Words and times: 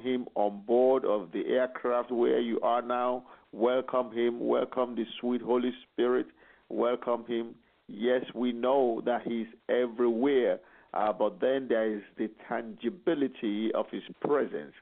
him 0.00 0.26
on 0.34 0.62
board 0.66 1.04
of 1.04 1.30
the 1.32 1.46
aircraft 1.46 2.10
where 2.10 2.40
you 2.40 2.60
are 2.60 2.82
now. 2.82 3.24
Welcome 3.52 4.12
him. 4.12 4.40
Welcome 4.40 4.94
the 4.94 5.04
sweet 5.20 5.42
Holy 5.42 5.72
Spirit. 5.82 6.26
Welcome 6.68 7.24
him. 7.26 7.54
Yes, 7.88 8.24
we 8.34 8.52
know 8.52 9.02
that 9.04 9.22
he's 9.26 9.48
everywhere, 9.68 10.60
uh, 10.94 11.12
but 11.12 11.40
then 11.40 11.66
there 11.68 11.92
is 11.92 12.02
the 12.16 12.30
tangibility 12.48 13.72
of 13.74 13.86
his 13.90 14.02
presence. 14.20 14.72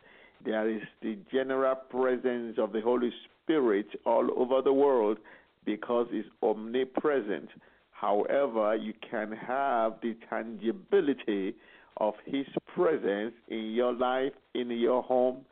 There 0.45 0.69
is 0.69 0.83
the 1.03 1.17
general 1.33 1.75
presence 1.75 2.59
of 2.59 2.73
the 2.73 2.81
Holy 2.81 3.13
Spirit 3.45 3.87
all 4.05 4.29
over 4.37 4.63
the 4.63 4.73
world 4.73 5.19
because 5.65 6.07
it's 6.11 6.29
omnipresent. 6.43 7.49
However, 7.91 8.77
you 8.77 8.93
can 9.11 9.33
have 9.33 9.95
the 10.03 10.17
tangibility 10.31 11.55
of 11.99 12.15
His 12.25 12.47
presence 12.75 13.35
in 13.49 13.73
your 13.73 13.93
life, 13.93 14.33
in 14.55 14.71
your 14.71 15.03
home, 15.03 15.45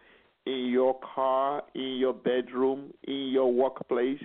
in 0.46 0.68
your 0.72 0.98
car, 1.14 1.62
in 1.74 1.96
your 1.98 2.14
bedroom, 2.14 2.92
in 3.04 3.28
your 3.32 3.52
workplace. 3.52 4.22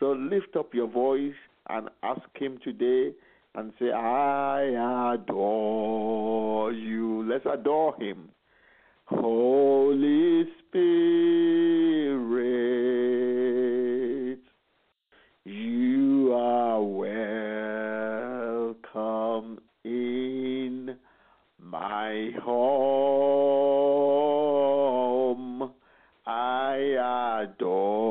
So 0.00 0.12
lift 0.12 0.56
up 0.56 0.74
your 0.74 0.88
voice 0.88 1.34
and 1.68 1.88
ask 2.02 2.22
Him 2.34 2.58
today 2.64 3.12
and 3.54 3.72
say, 3.78 3.92
I 3.92 5.14
adore 5.14 6.72
you. 6.72 7.22
Let's 7.28 7.46
adore 7.46 7.94
Him. 8.00 8.30
Holy 9.06 10.44
Spirit, 10.68 11.18
you 15.44 16.32
are 16.34 16.82
welcome 18.64 19.58
in 19.84 20.96
my 22.08 22.30
home. 22.42 22.58
I 26.26 27.42
adore 27.42 28.07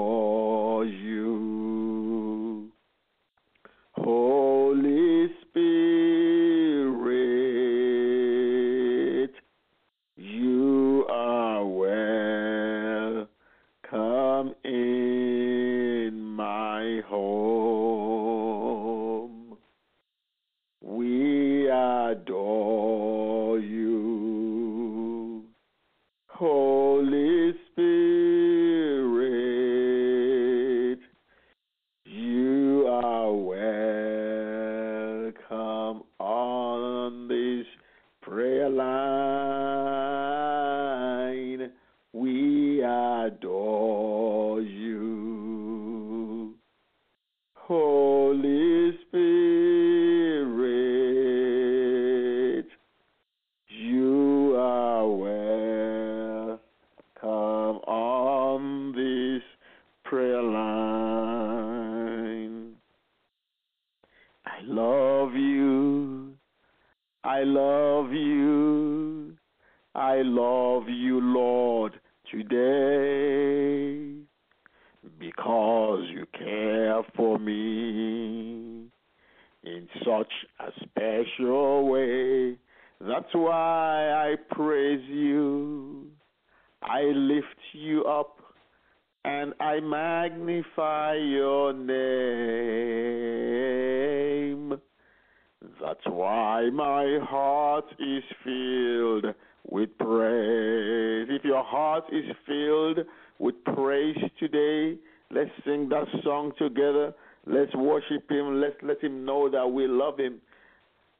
heart 97.23 97.85
is 97.99 98.23
filled 98.43 99.33
with 99.69 99.97
praise. 99.97 101.27
If 101.29 101.43
your 101.43 101.63
heart 101.63 102.05
is 102.11 102.25
filled 102.45 102.99
with 103.39 103.55
praise 103.65 104.17
today, 104.39 104.97
let's 105.31 105.51
sing 105.65 105.89
that 105.89 106.05
song 106.23 106.51
together. 106.57 107.13
Let's 107.45 107.73
worship 107.75 108.29
him. 108.29 108.61
Let's 108.61 108.75
let 108.81 109.01
him 109.01 109.25
know 109.25 109.49
that 109.49 109.67
we 109.67 109.87
love 109.87 110.19
him. 110.19 110.39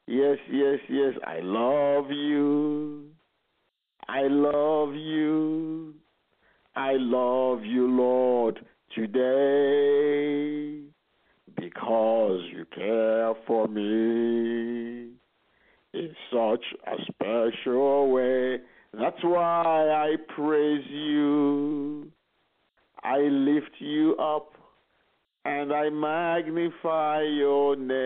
Yes, 0.08 0.38
yes, 0.52 0.80
yes. 0.90 1.14
I 1.26 1.40
love 1.42 2.12
you. 2.12 3.08
I 4.08 4.24
love 4.28 4.96
you. 4.96 5.94
I 6.76 6.94
love 6.94 7.64
you, 7.66 7.88
Lord, 7.88 8.60
today 8.96 10.82
because 11.60 12.40
you 12.54 12.66
care 12.74 13.34
for 13.46 13.68
me 13.68 15.17
in 15.98 16.16
such 16.32 16.64
a 16.86 16.96
special 17.12 18.12
way. 18.12 18.60
That's 18.94 19.24
why 19.24 19.64
I 19.66 20.16
praise 20.36 20.86
you. 20.90 22.12
I 23.04 23.18
lift 23.20 23.72
you 23.80 24.16
up 24.18 24.54
and 25.46 25.74
I 25.74 25.90
magnify 25.90 27.22
your 27.24 27.76
name. 27.76 27.98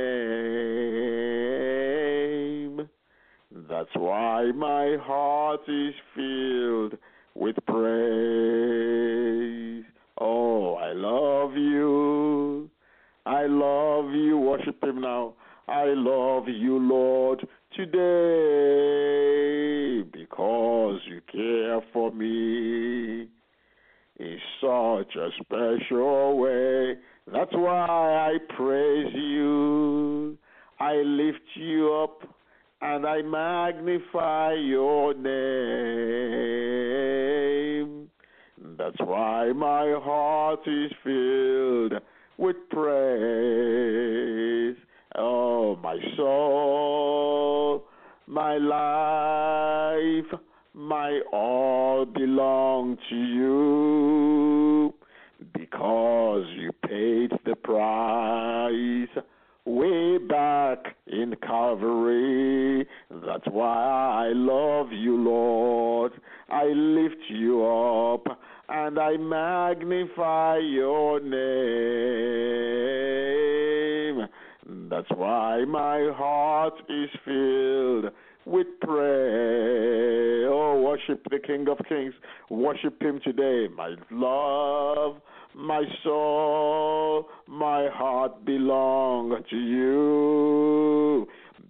That's 3.69 3.93
why 3.95 4.51
my 4.55 4.97
heart 5.01 5.61
is 5.67 5.93
filled 6.15 6.97
with 7.35 7.57
praise. 7.67 8.71
Oh, 10.19 10.75
I 10.75 10.93
love 10.93 11.55
you. 11.57 12.69
I 13.25 13.45
love 13.47 14.11
you. 14.11 14.37
Worship 14.37 14.81
Him 14.83 15.01
now. 15.01 15.33
I 15.67 15.85
love 15.95 16.47
you, 16.47 16.77
Lord, 16.79 17.47
today 17.75 19.11
because 20.11 20.99
you 21.07 21.21
care 21.31 21.81
for 21.93 22.11
me 22.11 23.27
in 24.19 24.37
such 24.59 25.15
a 25.15 25.29
special 25.41 26.37
way. 26.37 26.97
That's 27.31 27.53
why 27.53 27.85
I 27.87 28.37
praise 28.55 29.13
you. 29.13 30.37
I 30.79 30.95
lift 30.95 31.39
you 31.55 31.93
up 31.93 32.23
and 32.81 33.05
I 33.05 33.21
magnify 33.21 34.53
your 34.53 35.13
name. 35.13 35.31
That's 38.77 38.99
why 38.99 39.53
my 39.53 39.93
heart 40.03 40.67
is 40.67 40.91
filled 41.03 41.93
with 42.37 42.55
praise. 42.69 43.50
My 48.31 48.57
life, 48.57 50.39
my 50.73 51.19
all 51.33 52.05
belong 52.05 52.97
to 53.09 53.15
you 53.15 54.93
because 55.53 56.45
you 56.55 56.71
paid 56.87 57.31
the 57.43 57.57
price 57.57 59.25
way 59.65 60.17
back 60.17 60.95
in 61.07 61.35
Calvary. 61.45 62.87
That's 63.09 63.47
why 63.51 64.29
I 64.29 64.31
love 64.33 64.93
you, 64.93 65.17
Lord. 65.17 66.13
I 66.47 66.67
lift 66.67 67.21
you 67.27 67.65
up 67.65 68.39
and 68.69 68.97
I 68.97 69.17
magnify 69.17 70.59
your 70.59 71.19
name. 71.19 71.41
That's 74.89 75.09
why 75.15 75.65
my 75.65 76.11
heart 76.15 76.80
Oh, 79.03 80.81
worship 80.83 81.25
the 81.29 81.39
King 81.39 81.67
of 81.69 81.77
Kings. 81.87 82.13
Worship 82.49 83.01
Him 83.01 83.19
today. 83.23 83.67
My 83.75 83.95
love, 84.11 85.21
my 85.55 85.83
soul, 86.03 87.29
my 87.47 87.89
heart 87.91 88.45
belong 88.45 89.41
to 89.49 89.55
you 89.57 91.27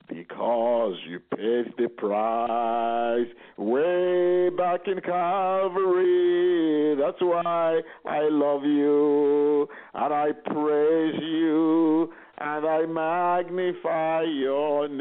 because 0.07 0.95
you 1.07 1.19
paid 1.19 1.73
the 1.77 1.87
price 1.87 3.27
way 3.57 4.49
back 4.49 4.87
in 4.87 4.99
Calvary. 5.01 6.95
That's 6.99 7.21
why 7.21 7.81
I 8.05 8.27
love 8.29 8.63
you 8.65 9.69
and 9.93 10.13
I 10.13 10.31
praise 10.33 11.15
you 11.21 12.11
and 12.39 12.65
I 12.65 12.85
magnify 12.85 14.23
your 14.23 14.87
name. 14.89 15.00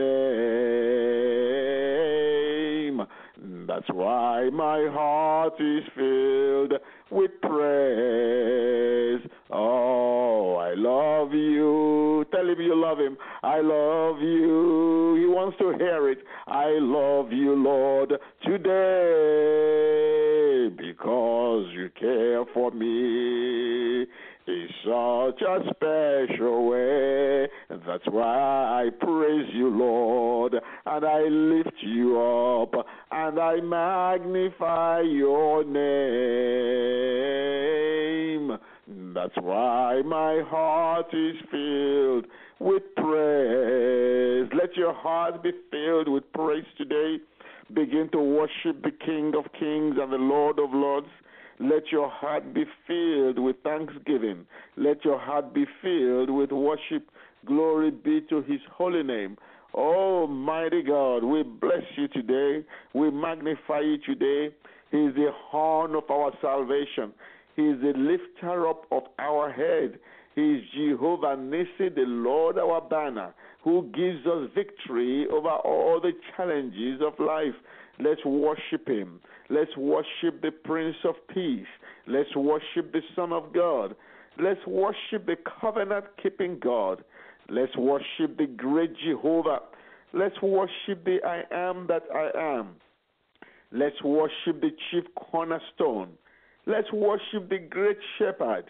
Why 4.40 4.48
my 4.50 4.88
heart 4.92 5.54
is 5.60 5.82
filled 5.94 6.72
with 7.10 7.30
praise. 7.42 9.20
Oh, 9.50 10.56
I 10.56 10.74
love 10.74 11.32
you. 11.34 12.24
Tell 12.32 12.48
him 12.48 12.60
you 12.60 12.74
love 12.74 12.98
him. 12.98 13.18
I 13.42 13.60
love 13.60 14.20
you. 14.20 15.16
He 15.18 15.26
wants 15.26 15.58
to 15.58 15.72
hear 15.76 16.08
it. 16.10 16.18
I 16.46 16.78
love 16.80 17.32
you, 17.32 17.54
Lord, 17.54 18.14
today 18.44 20.20
because 20.76 21.66
you 21.72 21.90
care 21.98 22.44
for 22.54 22.70
me 22.70 24.06
in 24.46 24.68
such 24.84 25.42
a 25.42 25.60
special 25.70 26.68
way. 26.68 27.48
That's 27.86 28.06
why 28.10 28.84
I 28.84 28.90
praise 28.90 29.48
you, 29.52 29.68
Lord, 29.68 30.54
and 30.54 31.04
I 31.04 31.20
lift 31.22 31.82
you 31.82 32.20
up, 32.20 32.74
and 33.10 33.38
I 33.38 33.60
magnify 33.60 35.00
your 35.02 35.64
name. 35.64 35.80
That's 39.14 39.36
why 39.40 40.02
my 40.04 40.42
heart 40.46 41.14
is 41.14 41.36
filled 41.50 42.26
with 42.58 42.82
praise. 42.96 44.50
Let 44.52 44.76
your 44.76 44.92
heart 44.92 45.42
be 45.42 45.52
filled 45.70 46.08
with 46.08 46.30
praise 46.32 46.66
today. 46.76 47.18
Begin 47.72 48.08
to 48.12 48.18
worship 48.18 48.82
the 48.82 48.90
King 49.04 49.34
of 49.36 49.52
Kings 49.52 49.96
and 50.00 50.12
the 50.12 50.16
Lord 50.16 50.58
of 50.58 50.72
Lords. 50.72 51.08
Let 51.60 51.92
your 51.92 52.08
heart 52.08 52.54
be 52.54 52.64
filled 52.86 53.38
with 53.38 53.56
thanksgiving. 53.62 54.46
Let 54.76 55.04
your 55.04 55.18
heart 55.18 55.52
be 55.54 55.66
filled 55.82 56.30
with 56.30 56.52
worship. 56.52 57.10
Glory 57.46 57.90
be 57.90 58.20
to 58.28 58.42
his 58.42 58.60
holy 58.72 59.02
name. 59.02 59.36
Almighty 59.74 60.82
God, 60.82 61.22
we 61.24 61.42
bless 61.42 61.84
you 61.96 62.08
today. 62.08 62.66
We 62.92 63.10
magnify 63.10 63.80
you 63.80 63.98
today. 63.98 64.54
He 64.90 64.98
is 64.98 65.14
the 65.14 65.30
horn 65.32 65.94
of 65.94 66.10
our 66.10 66.32
salvation. 66.42 67.12
He 67.56 67.62
is 67.62 67.80
the 67.80 67.92
lifter 67.96 68.68
up 68.68 68.86
of 68.90 69.04
our 69.18 69.52
head. 69.52 69.98
He 70.34 70.54
is 70.54 70.62
Jehovah 70.74 71.36
Nissi, 71.36 71.94
the 71.94 72.04
Lord 72.06 72.58
our 72.58 72.80
banner, 72.80 73.34
who 73.62 73.90
gives 73.94 74.26
us 74.26 74.50
victory 74.54 75.26
over 75.30 75.48
all 75.48 76.00
the 76.00 76.12
challenges 76.36 77.00
of 77.00 77.18
life. 77.18 77.54
Let's 77.98 78.24
worship 78.24 78.88
him. 78.88 79.20
Let's 79.48 79.76
worship 79.76 80.40
the 80.42 80.52
Prince 80.64 80.96
of 81.04 81.14
Peace. 81.34 81.66
Let's 82.06 82.34
worship 82.34 82.92
the 82.92 83.02
Son 83.14 83.32
of 83.32 83.52
God. 83.52 83.94
Let's 84.38 84.64
worship 84.66 85.26
the 85.26 85.36
covenant 85.60 86.06
keeping 86.22 86.58
God. 86.58 87.04
Let's 87.50 87.76
worship 87.76 88.38
the 88.38 88.46
great 88.46 88.92
Jehovah. 89.04 89.60
Let's 90.12 90.40
worship 90.40 91.04
the 91.04 91.18
I 91.26 91.42
am 91.52 91.86
that 91.88 92.04
I 92.14 92.58
am. 92.58 92.76
Let's 93.72 94.00
worship 94.02 94.60
the 94.60 94.70
chief 94.90 95.04
cornerstone. 95.16 96.10
Let's 96.66 96.92
worship 96.92 97.48
the 97.48 97.58
great 97.58 97.98
shepherd. 98.18 98.64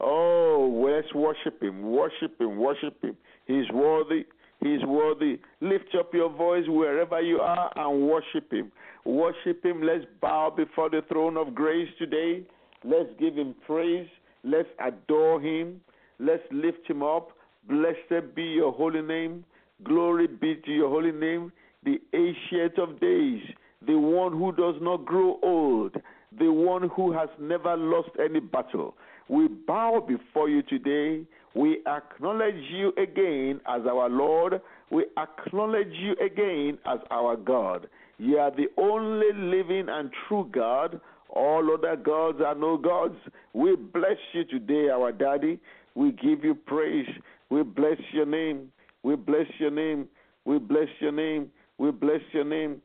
Oh, 0.00 0.84
let's 0.84 1.12
worship 1.14 1.62
him, 1.62 1.82
worship 1.82 2.40
him, 2.40 2.58
worship 2.58 3.02
him. 3.02 3.16
He's 3.46 3.70
worthy. 3.72 4.26
He's 4.60 4.82
worthy. 4.84 5.38
Lift 5.60 5.94
up 5.98 6.12
your 6.12 6.30
voice 6.30 6.64
wherever 6.66 7.20
you 7.20 7.38
are 7.38 7.72
and 7.76 8.08
worship 8.08 8.52
him. 8.52 8.72
Worship 9.04 9.64
him. 9.64 9.82
Let's 9.82 10.04
bow 10.20 10.52
before 10.54 10.90
the 10.90 11.02
throne 11.08 11.36
of 11.36 11.54
grace 11.54 11.88
today. 11.98 12.42
Let's 12.84 13.10
give 13.20 13.36
him 13.36 13.54
praise. 13.66 14.08
Let's 14.42 14.68
adore 14.80 15.40
him. 15.40 15.80
Let's 16.18 16.42
lift 16.50 16.88
him 16.88 17.02
up. 17.02 17.35
Blessed 17.68 18.34
be 18.34 18.42
your 18.42 18.72
holy 18.72 19.02
name. 19.02 19.44
Glory 19.84 20.26
be 20.26 20.56
to 20.64 20.70
your 20.70 20.88
holy 20.88 21.12
name, 21.12 21.52
the 21.84 21.98
ancient 22.14 22.78
of 22.78 23.00
days, 23.00 23.42
the 23.86 23.98
one 23.98 24.32
who 24.32 24.52
does 24.52 24.76
not 24.80 25.04
grow 25.04 25.38
old, 25.42 25.94
the 26.38 26.50
one 26.50 26.88
who 26.94 27.12
has 27.12 27.28
never 27.40 27.76
lost 27.76 28.10
any 28.18 28.40
battle. 28.40 28.94
We 29.28 29.48
bow 29.48 30.04
before 30.06 30.48
you 30.48 30.62
today. 30.62 31.26
We 31.54 31.82
acknowledge 31.86 32.62
you 32.70 32.92
again 32.96 33.60
as 33.66 33.82
our 33.86 34.08
Lord. 34.08 34.60
We 34.90 35.06
acknowledge 35.18 35.92
you 35.92 36.12
again 36.24 36.78
as 36.86 37.00
our 37.10 37.36
God. 37.36 37.88
You 38.18 38.38
are 38.38 38.50
the 38.50 38.68
only 38.78 39.32
living 39.34 39.88
and 39.88 40.10
true 40.26 40.48
God. 40.52 41.00
All 41.28 41.68
other 41.74 41.96
gods 41.96 42.38
are 42.44 42.54
no 42.54 42.78
gods. 42.78 43.16
We 43.52 43.76
bless 43.76 44.18
you 44.32 44.44
today, 44.44 44.88
our 44.88 45.12
Daddy. 45.12 45.58
We 45.94 46.12
give 46.12 46.44
you 46.44 46.54
praise. 46.54 47.08
We 47.50 47.62
bless 47.62 47.98
your 48.12 48.26
name. 48.26 48.72
We 49.02 49.16
bless 49.16 49.46
your 49.58 49.70
name. 49.70 50.08
We 50.44 50.58
bless 50.58 50.88
your 51.00 51.12
name. 51.12 51.50
We 51.78 51.90
bless 51.90 52.20
your 52.32 52.44
name. 52.44 52.82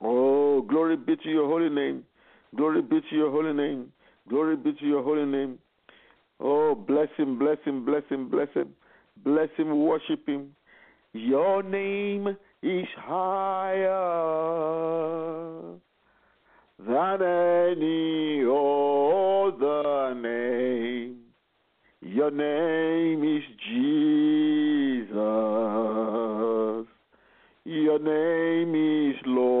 Oh, 0.00 0.62
glory 0.62 0.96
be 0.96 1.16
to 1.16 1.28
your 1.28 1.48
holy 1.48 1.70
name. 1.70 2.04
Glory 2.56 2.82
be 2.82 3.00
to 3.00 3.16
your 3.16 3.30
holy 3.30 3.52
name. 3.52 3.92
Glory 4.28 4.56
be 4.56 4.72
to 4.72 4.86
your 4.86 5.02
holy 5.02 5.26
name. 5.26 5.58
Oh, 6.40 6.74
bless 6.74 7.08
him, 7.16 7.38
bless 7.38 7.58
him, 7.64 7.84
bless 7.84 8.02
him, 8.10 8.28
bless 8.28 8.48
him. 8.54 8.74
Bless 9.24 9.48
him, 9.56 9.78
worship 9.84 10.26
him. 10.28 10.54
Your 11.12 11.62
name 11.62 12.36
is 12.62 12.86
higher 12.96 13.90
than 16.78 17.22
any 17.22 18.42
other 18.44 20.14
name. 20.14 21.23
Your 22.14 22.30
name 22.30 23.24
is 23.24 23.42
Jesus. 23.68 25.16
Your 27.64 27.98
name 27.98 28.74
is 29.10 29.16
Lord. 29.26 29.58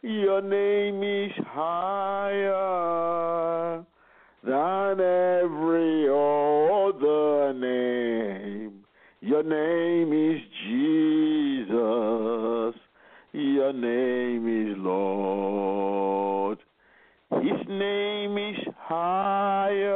Your 0.00 0.40
name 0.40 1.02
is 1.02 1.32
higher 1.48 2.54
than 4.42 5.00
every 5.00 6.08
other 6.08 7.52
name. 7.52 8.86
Your 9.20 9.42
name 9.42 10.14
is 10.14 10.40
Jesus. 10.66 12.74
Your 13.34 13.74
name 13.74 14.48
is 14.48 14.78
Lord. 14.78 15.44
His 17.42 17.66
name 17.68 18.38
is 18.38 18.56
higher 18.78 19.94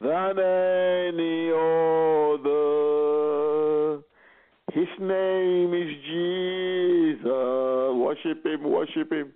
than 0.00 0.38
any 0.38 1.50
other. 1.50 2.68
His 4.72 4.88
name 5.00 5.74
is 5.74 5.96
Jesus. 6.06 7.24
Worship 7.96 8.46
him, 8.46 8.70
worship 8.98 9.12
him. 9.12 9.32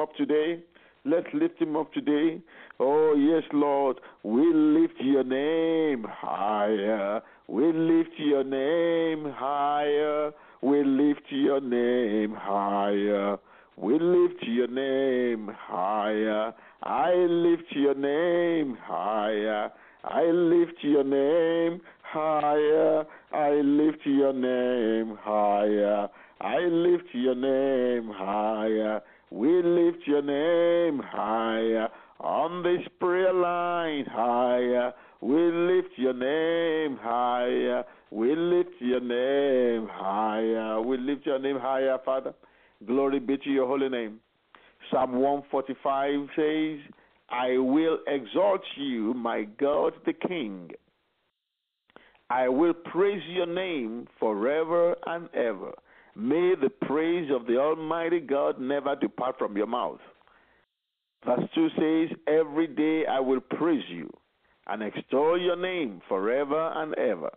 Up 0.00 0.14
today. 0.16 0.62
Let's 1.04 1.26
lift 1.32 1.60
him 1.60 1.76
up 1.76 1.92
today. 1.92 2.40
Oh, 2.78 3.14
yes, 3.14 3.42
Lord. 3.52 4.00
We 4.22 4.52
lift 4.52 5.00
your 5.00 5.24
name 5.24 6.04
higher. 6.08 7.20
We 7.48 7.72
lift 7.72 8.10
your 8.18 8.44
name 8.44 9.32
higher. 9.34 10.32
We 10.62 10.84
lift 10.84 11.22
your 11.30 11.60
name 11.60 12.34
higher. 12.38 13.38
We 13.76 13.98
lift 13.98 14.42
your 14.42 14.68
name 14.68 15.50
higher. 15.54 16.52
I 16.82 17.14
lift 17.14 17.64
your 17.70 17.94
name 17.94 18.76
higher. 18.82 19.70
I 20.04 20.24
lift 20.24 20.82
your 20.82 21.04
name 21.04 21.80
higher. 22.02 23.04
I 23.32 23.52
lift 23.62 24.04
your 24.04 24.34
name 24.34 25.16
higher. 25.22 26.08
I 26.40 26.58
lift 26.58 26.99
your 27.12 27.34
name 27.34 28.10
higher. 28.14 29.00
We 29.30 29.62
lift 29.62 30.06
your 30.06 30.22
name 30.22 31.00
higher 31.04 31.88
on 32.20 32.62
this 32.62 32.86
prayer 32.98 33.32
line 33.32 34.04
higher. 34.06 34.92
We 35.20 35.36
lift 35.36 35.90
your 35.96 36.14
name 36.14 36.98
higher. 37.00 37.84
We 38.10 38.34
lift 38.34 38.74
your 38.80 39.00
name 39.00 39.88
higher. 39.90 40.80
We 40.80 40.96
lift 40.98 41.26
your 41.26 41.38
name 41.38 41.58
higher, 41.58 41.98
Father. 42.04 42.34
Glory 42.86 43.20
be 43.20 43.36
to 43.36 43.50
your 43.50 43.66
holy 43.66 43.88
name. 43.88 44.20
Psalm 44.90 45.12
145 45.12 46.28
says, 46.34 46.94
I 47.28 47.58
will 47.58 47.98
exalt 48.08 48.62
you, 48.76 49.14
my 49.14 49.44
God 49.60 49.92
the 50.04 50.12
King. 50.12 50.70
I 52.30 52.48
will 52.48 52.74
praise 52.74 53.22
your 53.28 53.46
name 53.46 54.08
forever 54.18 54.96
and 55.06 55.28
ever. 55.34 55.72
May 56.20 56.52
the 56.54 56.68
praise 56.68 57.30
of 57.34 57.46
the 57.46 57.56
Almighty 57.56 58.20
God 58.20 58.60
never 58.60 58.94
depart 58.94 59.38
from 59.38 59.56
your 59.56 59.66
mouth. 59.66 60.00
Verse 61.24 61.48
2 61.54 61.68
says, 61.78 62.18
Every 62.26 62.66
day 62.66 63.06
I 63.06 63.20
will 63.20 63.40
praise 63.40 63.84
you 63.88 64.10
and 64.66 64.82
extol 64.82 65.40
your 65.40 65.56
name 65.56 66.02
forever 66.10 66.72
and 66.76 66.94
ever. 66.98 67.30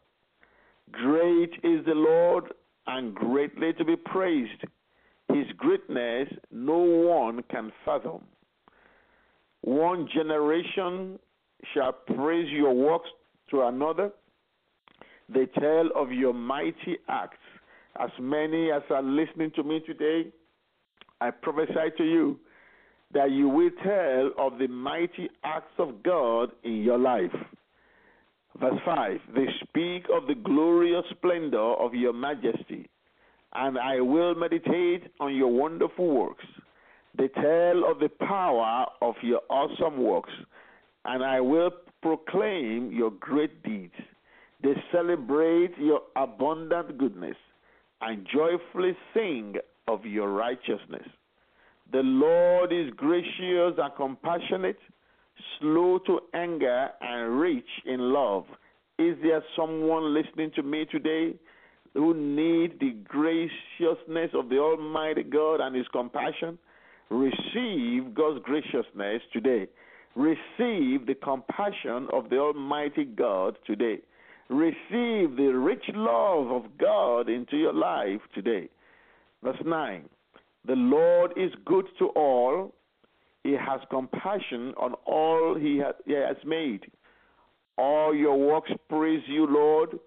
Great 0.92 1.52
is 1.64 1.86
the 1.86 1.94
Lord 1.96 2.54
and 2.86 3.16
greatly 3.16 3.72
to 3.72 3.86
be 3.86 3.96
praised. 3.96 4.66
His 5.30 5.46
greatness 5.56 6.28
no 6.52 6.78
one 6.78 7.42
can 7.50 7.72
fathom. 7.86 8.26
One 9.62 10.10
generation 10.14 11.20
shall 11.74 11.94
praise 11.94 12.52
your 12.52 12.74
works 12.74 13.10
to 13.52 13.62
another. 13.62 14.12
They 15.30 15.46
tell 15.58 15.90
of 15.96 16.12
your 16.12 16.34
mighty 16.34 16.98
acts. 17.08 17.38
As 18.00 18.10
many 18.20 18.72
as 18.72 18.82
are 18.90 19.04
listening 19.04 19.52
to 19.56 19.64
me 19.64 19.80
today, 19.86 20.32
I 21.22 21.30
prophesy 21.30 21.96
to 21.98 22.04
you 22.04 22.40
that 23.14 23.30
you 23.30 23.48
will 23.48 23.70
tell 23.84 24.32
of 24.44 24.58
the 24.58 24.68
mighty 24.68 25.30
acts 25.44 25.74
of 25.78 26.02
God 26.02 26.50
in 26.64 26.82
your 26.82 26.98
life. 26.98 27.36
Verse 28.60 28.80
5 28.84 29.20
They 29.36 29.46
speak 29.64 30.06
of 30.12 30.28
the 30.28 30.34
glorious 30.34 31.06
splendor 31.12 31.60
of 31.60 31.94
your 31.94 32.14
majesty, 32.14 32.90
and 33.54 33.78
I 33.78 34.02
will 34.02 34.34
meditate 34.34 35.12
on 35.20 35.36
your 35.36 35.52
wonderful 35.52 36.08
works. 36.08 36.46
They 37.16 37.28
tell 37.28 37.86
of 37.90 38.00
the 38.00 38.10
power 38.20 38.88
of 39.04 39.14
your 39.22 39.42
awesome 39.52 40.02
works, 40.02 40.34
and 41.06 41.24
I 41.24 41.42
will 41.42 41.70
proclaim 42.02 42.92
your 42.92 43.12
great 43.12 43.62
deeds. 43.62 43.94
They 44.64 44.74
celebrate 44.92 45.78
your 45.78 46.02
abundant 46.16 46.98
goodness 46.98 47.38
and 48.06 48.28
joyfully 48.32 48.96
sing 49.14 49.56
of 49.88 50.06
your 50.06 50.30
righteousness. 50.32 51.08
The 51.92 52.02
Lord 52.04 52.74
is 52.74 52.92
gracious 52.96 53.78
and 53.78 53.96
compassionate, 53.96 54.80
slow 55.60 56.00
to 56.08 56.20
anger, 56.34 56.90
and 57.02 57.40
rich 57.40 57.70
in 57.86 58.00
love. 58.14 58.46
Is 59.00 59.16
there 59.22 59.44
someone 59.56 60.14
listening 60.14 60.52
to 60.56 60.64
me 60.64 60.86
today 60.86 61.36
who 61.94 62.14
needs 62.14 62.74
the 62.80 62.96
graciousness 63.08 64.32
of 64.34 64.50
the 64.50 64.58
Almighty 64.58 65.24
God 65.24 65.62
and 65.62 65.76
His 65.76 65.88
compassion? 65.92 66.58
Receive 67.10 68.14
God's 68.14 68.44
graciousness 68.44 69.22
today. 69.32 69.68
Receive 70.16 71.06
the 71.06 71.16
compassion 71.24 72.08
of 72.12 72.30
the 72.30 72.38
Almighty 72.38 73.06
God 73.06 73.58
today. 73.66 74.00
Receive 74.54 75.36
the 75.36 75.52
rich 75.52 75.84
love 75.96 76.52
of 76.52 76.78
God 76.78 77.28
into 77.28 77.58
your 77.58 77.74
life 77.74 78.22
today. 78.36 78.70
Verse 79.44 79.58
9 79.66 80.08
The 80.68 80.76
Lord 80.76 81.32
is 81.36 81.52
good 81.66 81.88
to 81.98 82.10
all, 82.10 82.72
He 83.44 83.54
has 83.54 83.82
compassion 83.90 84.76
on 84.78 84.94
all 85.08 85.56
He 85.60 85.80
has 85.80 86.36
made. 86.46 86.82
All 87.80 88.14
your 88.14 88.38
works 88.38 88.70
praise 88.90 89.24
you, 89.26 89.48
Lord. 89.48 89.98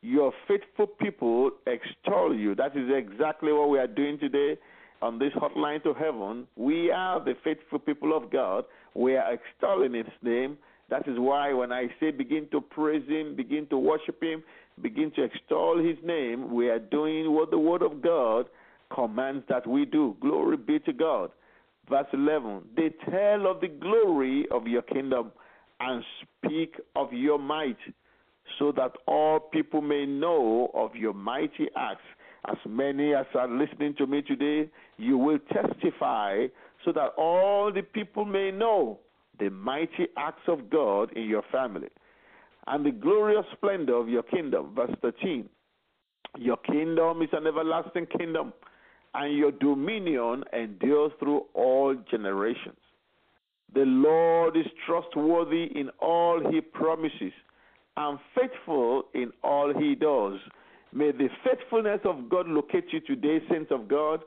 Your 0.00 0.32
faithful 0.48 0.88
people 0.88 1.52
extol 1.68 2.34
you. 2.34 2.56
That 2.56 2.76
is 2.76 2.90
exactly 2.92 3.52
what 3.52 3.70
we 3.70 3.78
are 3.78 3.86
doing 3.86 4.18
today 4.18 4.58
on 5.00 5.20
this 5.20 5.32
hotline 5.34 5.80
to 5.84 5.94
heaven. 5.94 6.48
We 6.56 6.90
are 6.90 7.24
the 7.24 7.34
faithful 7.44 7.78
people 7.78 8.16
of 8.16 8.32
God. 8.32 8.64
We 8.94 9.14
are 9.14 9.32
extolling 9.32 9.94
His 9.94 10.06
name. 10.24 10.58
That 10.92 11.08
is 11.08 11.18
why 11.18 11.54
when 11.54 11.72
I 11.72 11.86
say 11.98 12.10
begin 12.10 12.48
to 12.52 12.60
praise 12.60 13.08
Him, 13.08 13.34
begin 13.34 13.66
to 13.68 13.78
worship 13.78 14.22
Him, 14.22 14.42
begin 14.82 15.10
to 15.16 15.22
extol 15.22 15.82
His 15.82 15.96
name, 16.04 16.52
we 16.52 16.68
are 16.68 16.78
doing 16.78 17.32
what 17.32 17.50
the 17.50 17.56
Word 17.56 17.80
of 17.80 18.02
God 18.02 18.44
commands 18.94 19.42
that 19.48 19.66
we 19.66 19.86
do. 19.86 20.14
Glory 20.20 20.58
be 20.58 20.80
to 20.80 20.92
God. 20.92 21.30
Verse 21.88 22.08
11 22.12 22.64
They 22.76 22.90
tell 23.10 23.46
of 23.50 23.62
the 23.62 23.68
glory 23.68 24.44
of 24.50 24.66
your 24.66 24.82
kingdom 24.82 25.32
and 25.80 26.04
speak 26.20 26.74
of 26.94 27.10
your 27.10 27.38
might, 27.38 27.78
so 28.58 28.70
that 28.72 28.92
all 29.06 29.40
people 29.40 29.80
may 29.80 30.04
know 30.04 30.70
of 30.74 30.94
your 30.94 31.14
mighty 31.14 31.68
acts 31.74 32.04
as 32.50 32.58
many 32.68 33.14
as 33.14 33.24
are 33.34 33.48
listening 33.48 33.94
to 33.96 34.06
me 34.06 34.20
today, 34.20 34.68
you 34.98 35.16
will 35.16 35.38
testify 35.50 36.48
so 36.84 36.92
that 36.92 37.14
all 37.16 37.72
the 37.72 37.80
people 37.80 38.26
may 38.26 38.50
know 38.50 38.98
the 39.38 39.50
mighty 39.50 40.08
acts 40.16 40.42
of 40.48 40.70
God 40.70 41.12
in 41.16 41.24
your 41.24 41.42
family 41.50 41.88
and 42.66 42.84
the 42.84 42.90
glorious 42.90 43.44
splendor 43.52 43.96
of 43.96 44.08
your 44.08 44.22
kingdom. 44.22 44.74
Verse 44.74 44.94
13 45.02 45.48
Your 46.38 46.56
kingdom 46.58 47.22
is 47.22 47.28
an 47.32 47.46
everlasting 47.46 48.06
kingdom, 48.18 48.52
and 49.14 49.36
your 49.36 49.52
dominion 49.52 50.44
endures 50.52 51.12
through 51.18 51.44
all 51.54 51.94
generations. 52.10 52.78
The 53.74 53.84
Lord 53.84 54.56
is 54.56 54.66
trustworthy 54.86 55.64
in 55.74 55.90
all 56.00 56.40
he 56.50 56.60
promises 56.60 57.32
and 57.96 58.18
faithful 58.34 59.04
in 59.14 59.32
all 59.42 59.72
he 59.76 59.94
does. 59.94 60.38
May 60.92 61.10
the 61.12 61.28
faithfulness 61.42 62.00
of 62.04 62.28
God 62.28 62.48
locate 62.48 62.92
you 62.92 63.00
today, 63.00 63.38
saints 63.50 63.70
of 63.70 63.88
God. 63.88 64.20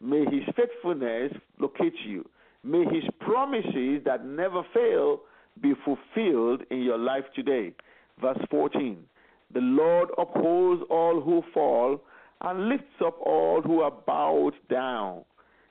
May 0.00 0.24
his 0.24 0.44
faithfulness 0.56 1.32
locate 1.58 1.94
you. 2.06 2.24
May 2.64 2.84
his 2.84 3.04
promises 3.20 4.02
that 4.06 4.24
never 4.24 4.62
fail 4.72 5.20
be 5.60 5.74
fulfilled 5.84 6.62
in 6.70 6.80
your 6.80 6.98
life 6.98 7.24
today. 7.34 7.72
Verse 8.20 8.38
14 8.50 9.04
The 9.52 9.60
Lord 9.60 10.08
upholds 10.16 10.82
all 10.90 11.20
who 11.20 11.42
fall 11.52 12.00
and 12.40 12.68
lifts 12.68 13.00
up 13.04 13.18
all 13.20 13.60
who 13.62 13.80
are 13.80 13.90
bowed 13.90 14.54
down. 14.70 15.24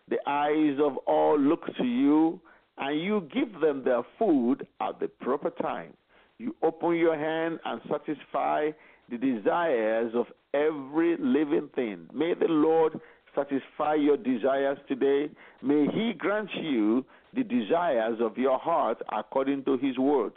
The 0.09 0.17
eyes 0.27 0.77
of 0.83 0.97
all 1.07 1.39
look 1.39 1.65
to 1.77 1.83
you, 1.83 2.39
and 2.77 3.01
you 3.01 3.27
give 3.33 3.59
them 3.59 3.83
their 3.83 4.03
food 4.19 4.67
at 4.81 4.99
the 4.99 5.07
proper 5.07 5.49
time. 5.49 5.93
You 6.37 6.55
open 6.61 6.95
your 6.95 7.17
hand 7.17 7.59
and 7.65 7.81
satisfy 7.89 8.71
the 9.09 9.17
desires 9.17 10.13
of 10.15 10.27
every 10.53 11.17
living 11.17 11.69
thing. 11.75 12.07
May 12.13 12.33
the 12.33 12.47
Lord 12.47 12.99
satisfy 13.35 13.95
your 13.95 14.17
desires 14.17 14.77
today. 14.87 15.29
May 15.61 15.85
He 15.93 16.13
grant 16.17 16.49
you 16.55 17.05
the 17.33 17.43
desires 17.43 18.19
of 18.21 18.37
your 18.37 18.59
heart 18.59 19.01
according 19.11 19.65
to 19.65 19.77
His 19.77 19.97
word. 19.97 20.33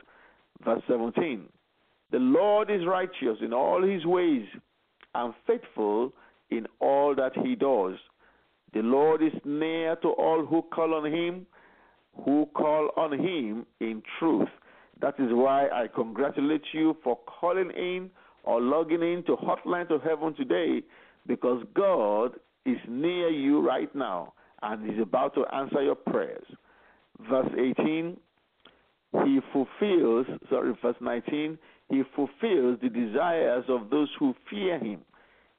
Verse 0.65 0.83
17 0.89 1.45
The 2.11 2.19
Lord 2.19 2.71
is 2.71 2.87
righteous 2.87 3.39
in 3.41 3.53
all 3.53 3.83
His 3.83 4.05
ways 4.05 4.47
and 5.15 5.35
faithful 5.47 6.13
in 6.51 6.67
all 6.81 7.15
that 7.15 7.33
He 7.43 7.55
does. 7.55 7.97
The 8.73 8.83
Lord 8.83 9.23
is 9.23 9.33
near 9.45 9.97
to 9.97 10.09
all 10.09 10.45
who 10.45 10.63
call 10.63 10.95
on 10.95 11.13
Him, 11.13 11.47
who 12.25 12.49
call 12.55 12.91
on 12.97 13.13
Him 13.13 13.67
in 13.81 14.03
truth. 14.19 14.49
That 15.01 15.15
is 15.19 15.29
why 15.31 15.69
I 15.69 15.87
congratulate 15.95 16.63
you 16.73 16.97
for 17.05 17.19
calling 17.27 17.71
in 17.71 18.11
or 18.45 18.61
logging 18.61 19.03
in 19.03 19.23
to 19.27 19.37
Hotline 19.37 19.89
to 19.89 19.99
Heaven 19.99 20.35
today 20.35 20.83
because 21.27 21.63
God 21.75 22.33
is 22.67 22.79
near 22.89 23.29
you 23.29 23.61
right 23.67 23.95
now 23.95 24.33
and 24.63 24.91
is 24.91 25.01
about 25.01 25.35
to 25.35 25.45
answer 25.55 25.83
your 25.83 25.95
prayers. 25.95 26.45
Verse 27.31 27.49
18, 27.53 28.17
he 29.25 29.41
fulfills, 29.53 30.27
sorry, 30.51 30.75
verse 30.83 30.97
19, 31.01 31.59
he 31.89 32.03
fulfills 32.15 32.79
the 32.83 32.89
desires 32.89 33.65
of 33.69 33.91
those 33.91 34.09
who 34.19 34.35
fear 34.51 34.79
him. 34.79 35.01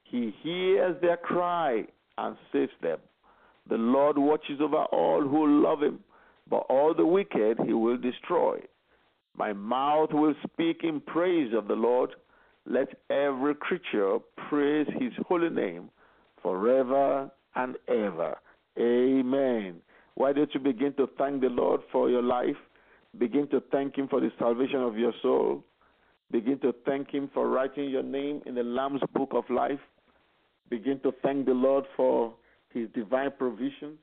He 0.04 0.34
hears 0.42 0.96
their 1.02 1.18
cry 1.18 1.86
and 2.18 2.36
saves 2.52 2.72
them. 2.82 3.00
The 3.70 3.76
Lord 3.76 4.18
watches 4.18 4.60
over 4.62 4.84
all 4.86 5.22
who 5.22 5.64
love 5.64 5.82
him, 5.82 6.00
but 6.50 6.66
all 6.70 6.94
the 6.94 7.06
wicked 7.06 7.60
he 7.66 7.74
will 7.74 7.98
destroy. 7.98 8.60
My 9.38 9.54
mouth 9.54 10.10
will 10.12 10.34
speak 10.44 10.82
in 10.84 11.02
praise 11.02 11.54
of 11.56 11.68
the 11.68 11.76
Lord 11.76 12.12
let 12.66 12.90
every 13.10 13.56
creature 13.56 14.18
praise 14.50 14.88
his 15.00 15.14
holy 15.28 15.50
name 15.50 15.90
forever 16.41 17.29
and 17.56 17.75
ever. 17.88 18.38
Amen. 18.79 19.75
Why 20.15 20.34
don't 20.34 20.53
you 20.53 20.60
begin 20.60 20.94
to 20.94 21.10
thank 21.17 21.41
the 21.41 21.50
Lord 21.50 21.82
for 21.91 22.10
your 22.10 22.24
life? 22.24 22.56
Begin 23.17 23.48
to 23.50 23.62
thank 23.72 23.98
him 23.98 24.08
for 24.08 24.20
the 24.20 24.32
salvation 24.38 24.82
of 24.82 24.98
your 24.98 25.13
soul. 25.22 25.63
Begin 26.32 26.60
to 26.60 26.74
thank 26.86 27.12
him 27.12 27.29
for 27.34 27.50
writing 27.50 27.89
your 27.89 28.03
name 28.03 28.41
in 28.46 28.56
the 28.56 28.63
Lamb's 28.63 29.01
book 29.13 29.29
of 29.34 29.44
life. 29.50 29.79
Begin 30.70 31.00
to 31.01 31.13
thank 31.24 31.46
the 31.46 31.53
Lord 31.53 31.86
for 31.96 32.34
his 32.74 32.89
divine 32.94 33.32
provision. 33.38 33.98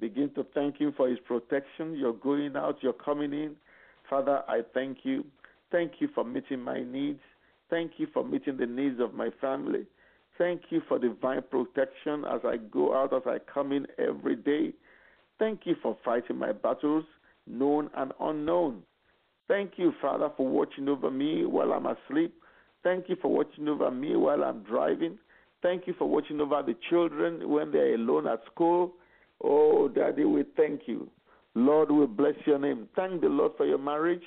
Begin 0.00 0.30
to 0.34 0.44
thank 0.54 0.78
him 0.78 0.92
for 0.96 1.08
his 1.08 1.18
protection. 1.20 1.94
You're 1.94 2.14
going 2.14 2.56
out, 2.56 2.78
you're 2.80 2.92
coming 2.92 3.32
in. 3.32 3.54
Father, 4.08 4.42
I 4.48 4.62
thank 4.74 4.98
you 5.04 5.24
Thank 5.70 5.92
you 6.00 6.08
for 6.14 6.24
meeting 6.24 6.60
my 6.60 6.82
needs. 6.82 7.20
Thank 7.68 7.92
you 7.98 8.08
for 8.12 8.24
meeting 8.24 8.56
the 8.56 8.66
needs 8.66 9.00
of 9.00 9.14
my 9.14 9.30
family. 9.40 9.86
Thank 10.40 10.62
you 10.70 10.80
for 10.88 10.98
divine 10.98 11.42
protection 11.50 12.24
as 12.24 12.40
I 12.44 12.56
go 12.56 12.94
out, 12.94 13.12
as 13.12 13.20
I 13.26 13.36
come 13.52 13.72
in 13.72 13.86
every 13.98 14.36
day. 14.36 14.72
Thank 15.38 15.66
you 15.66 15.74
for 15.82 15.98
fighting 16.02 16.38
my 16.38 16.52
battles, 16.52 17.04
known 17.46 17.90
and 17.94 18.14
unknown. 18.18 18.80
Thank 19.48 19.72
you, 19.76 19.92
Father, 20.00 20.30
for 20.38 20.48
watching 20.48 20.88
over 20.88 21.10
me 21.10 21.44
while 21.44 21.74
I'm 21.74 21.84
asleep. 21.84 22.32
Thank 22.82 23.10
you 23.10 23.16
for 23.20 23.30
watching 23.30 23.68
over 23.68 23.90
me 23.90 24.16
while 24.16 24.42
I'm 24.42 24.62
driving. 24.62 25.18
Thank 25.60 25.86
you 25.86 25.92
for 25.98 26.08
watching 26.08 26.40
over 26.40 26.62
the 26.62 26.74
children 26.88 27.46
when 27.50 27.70
they're 27.70 27.96
alone 27.96 28.26
at 28.26 28.40
school. 28.50 28.94
Oh, 29.44 29.88
Daddy, 29.88 30.24
we 30.24 30.44
thank 30.56 30.82
you. 30.86 31.10
Lord, 31.54 31.90
we 31.90 32.06
bless 32.06 32.36
your 32.46 32.58
name. 32.58 32.88
Thank 32.96 33.20
the 33.20 33.28
Lord 33.28 33.52
for 33.58 33.66
your 33.66 33.76
marriage. 33.76 34.24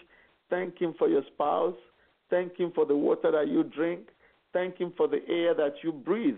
Thank 0.52 0.80
Him 0.80 0.94
for 1.00 1.10
your 1.10 1.24
spouse. 1.34 1.78
Thank 2.30 2.60
Him 2.60 2.72
for 2.76 2.86
the 2.86 2.96
water 2.96 3.32
that 3.32 3.48
you 3.48 3.64
drink. 3.64 4.10
Thank 4.54 4.78
Him 4.78 4.94
for 4.96 5.08
the 5.08 5.20
air 5.28 5.54
that 5.56 5.76
you 5.84 5.92
breathe. 5.92 6.38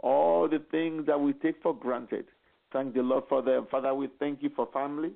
All 0.00 0.48
the 0.48 0.62
things 0.70 1.06
that 1.06 1.20
we 1.20 1.32
take 1.34 1.60
for 1.62 1.74
granted. 1.74 2.26
Thank 2.72 2.94
the 2.94 3.02
Lord 3.02 3.24
for 3.28 3.42
them. 3.42 3.66
Father, 3.70 3.94
we 3.94 4.08
thank 4.18 4.42
you 4.42 4.50
for 4.54 4.68
family. 4.72 5.10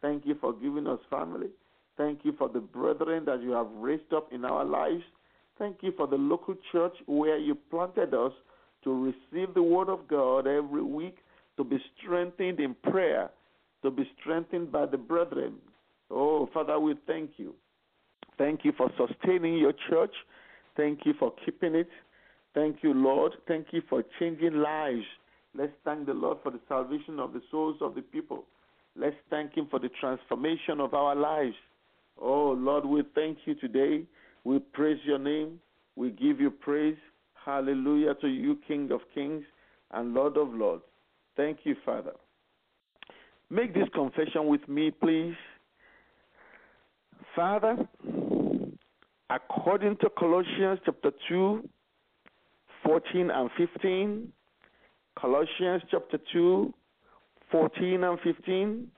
Thank 0.00 0.26
you 0.26 0.36
for 0.40 0.52
giving 0.52 0.86
us 0.86 0.98
family. 1.10 1.48
Thank 1.96 2.20
you 2.24 2.32
for 2.38 2.48
the 2.48 2.60
brethren 2.60 3.24
that 3.26 3.42
you 3.42 3.50
have 3.50 3.68
raised 3.74 4.12
up 4.14 4.32
in 4.32 4.44
our 4.44 4.64
lives. 4.64 5.02
Thank 5.58 5.78
you 5.82 5.92
for 5.96 6.06
the 6.06 6.16
local 6.16 6.54
church 6.72 6.94
where 7.06 7.38
you 7.38 7.54
planted 7.70 8.14
us 8.14 8.32
to 8.84 9.12
receive 9.30 9.54
the 9.54 9.62
word 9.62 9.88
of 9.88 10.08
God 10.08 10.46
every 10.46 10.82
week, 10.82 11.18
to 11.56 11.64
be 11.64 11.78
strengthened 11.98 12.58
in 12.58 12.74
prayer, 12.90 13.30
to 13.82 13.90
be 13.90 14.08
strengthened 14.20 14.72
by 14.72 14.86
the 14.86 14.96
brethren. 14.96 15.54
Oh, 16.10 16.48
Father, 16.52 16.78
we 16.80 16.94
thank 17.06 17.32
you. 17.36 17.54
Thank 18.38 18.64
you 18.64 18.72
for 18.76 18.90
sustaining 18.96 19.58
your 19.58 19.74
church. 19.88 20.14
Thank 20.76 21.00
you 21.04 21.14
for 21.18 21.32
keeping 21.44 21.74
it. 21.74 21.88
Thank 22.54 22.78
you, 22.82 22.92
Lord. 22.94 23.32
Thank 23.48 23.68
you 23.72 23.82
for 23.88 24.02
changing 24.18 24.54
lives. 24.54 25.04
Let's 25.54 25.72
thank 25.84 26.06
the 26.06 26.14
Lord 26.14 26.38
for 26.42 26.50
the 26.50 26.60
salvation 26.68 27.18
of 27.18 27.32
the 27.32 27.42
souls 27.50 27.76
of 27.80 27.94
the 27.94 28.02
people. 28.02 28.44
Let's 28.96 29.16
thank 29.30 29.54
Him 29.54 29.68
for 29.70 29.78
the 29.78 29.90
transformation 30.00 30.80
of 30.80 30.94
our 30.94 31.14
lives. 31.14 31.54
Oh, 32.20 32.52
Lord, 32.52 32.84
we 32.84 33.02
thank 33.14 33.38
you 33.44 33.54
today. 33.54 34.04
We 34.44 34.58
praise 34.58 34.98
your 35.04 35.18
name. 35.18 35.60
We 35.96 36.10
give 36.10 36.40
you 36.40 36.50
praise. 36.50 36.96
Hallelujah 37.44 38.14
to 38.20 38.28
you, 38.28 38.58
King 38.66 38.90
of 38.92 39.00
kings 39.14 39.44
and 39.92 40.14
Lord 40.14 40.36
of 40.36 40.52
lords. 40.54 40.84
Thank 41.36 41.60
you, 41.64 41.76
Father. 41.84 42.12
Make 43.50 43.74
this 43.74 43.88
confession 43.94 44.46
with 44.46 44.66
me, 44.68 44.90
please. 44.90 45.34
Father, 47.34 47.76
according 49.34 49.96
to 49.96 50.10
Colossians 50.10 50.78
chapter 50.84 51.10
2, 51.28 51.66
14 52.84 53.30
and 53.30 53.50
15, 53.56 54.28
Colossians 55.18 55.82
chapter 55.90 56.18
2, 56.32 56.74
14 57.50 58.04
and 58.04 58.18
15, 58.20 58.88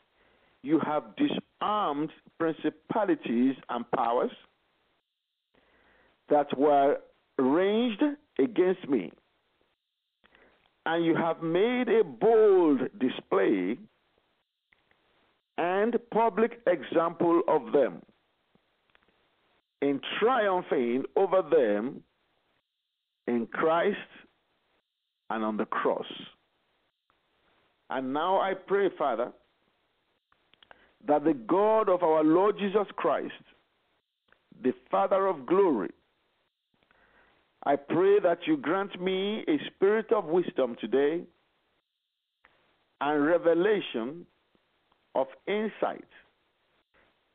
you 0.62 0.80
have 0.80 1.04
disarmed 1.16 2.10
principalities 2.38 3.54
and 3.68 3.84
powers 3.92 4.30
that 6.28 6.46
were 6.58 6.96
ranged 7.38 8.02
against 8.40 8.88
me, 8.88 9.12
and 10.86 11.04
you 11.04 11.14
have 11.14 11.42
made 11.42 11.88
a 11.88 12.02
bold 12.02 12.80
display 12.98 13.78
and 15.58 15.96
public 16.10 16.60
example 16.66 17.42
of 17.46 17.72
them 17.72 18.02
in 19.84 20.00
triumphing 20.18 21.04
over 21.14 21.42
them 21.42 22.02
in 23.26 23.46
Christ 23.46 23.98
and 25.28 25.44
on 25.44 25.58
the 25.58 25.66
cross. 25.66 26.06
And 27.90 28.14
now 28.14 28.40
I 28.40 28.54
pray, 28.54 28.88
Father, 28.97 29.30
that 31.06 31.25
the 31.25 31.34
God 31.34 31.90
of 31.90 32.02
our 32.02 32.25
Lord 32.25 32.56
Jesus 32.58 32.86
Christ, 32.97 33.32
the 34.62 34.73
Father 34.90 35.26
of 35.26 35.44
glory, 35.44 35.90
I 37.66 37.76
pray 37.76 38.20
that 38.20 38.38
you 38.47 38.56
grant 38.56 38.99
me 38.99 39.44
a 39.47 39.58
spirit 39.66 40.12
of 40.12 40.25
wisdom 40.25 40.76
today 40.80 41.25
and 43.02 43.26
revelation 43.26 44.25
of 45.14 45.26
insight 45.47 46.08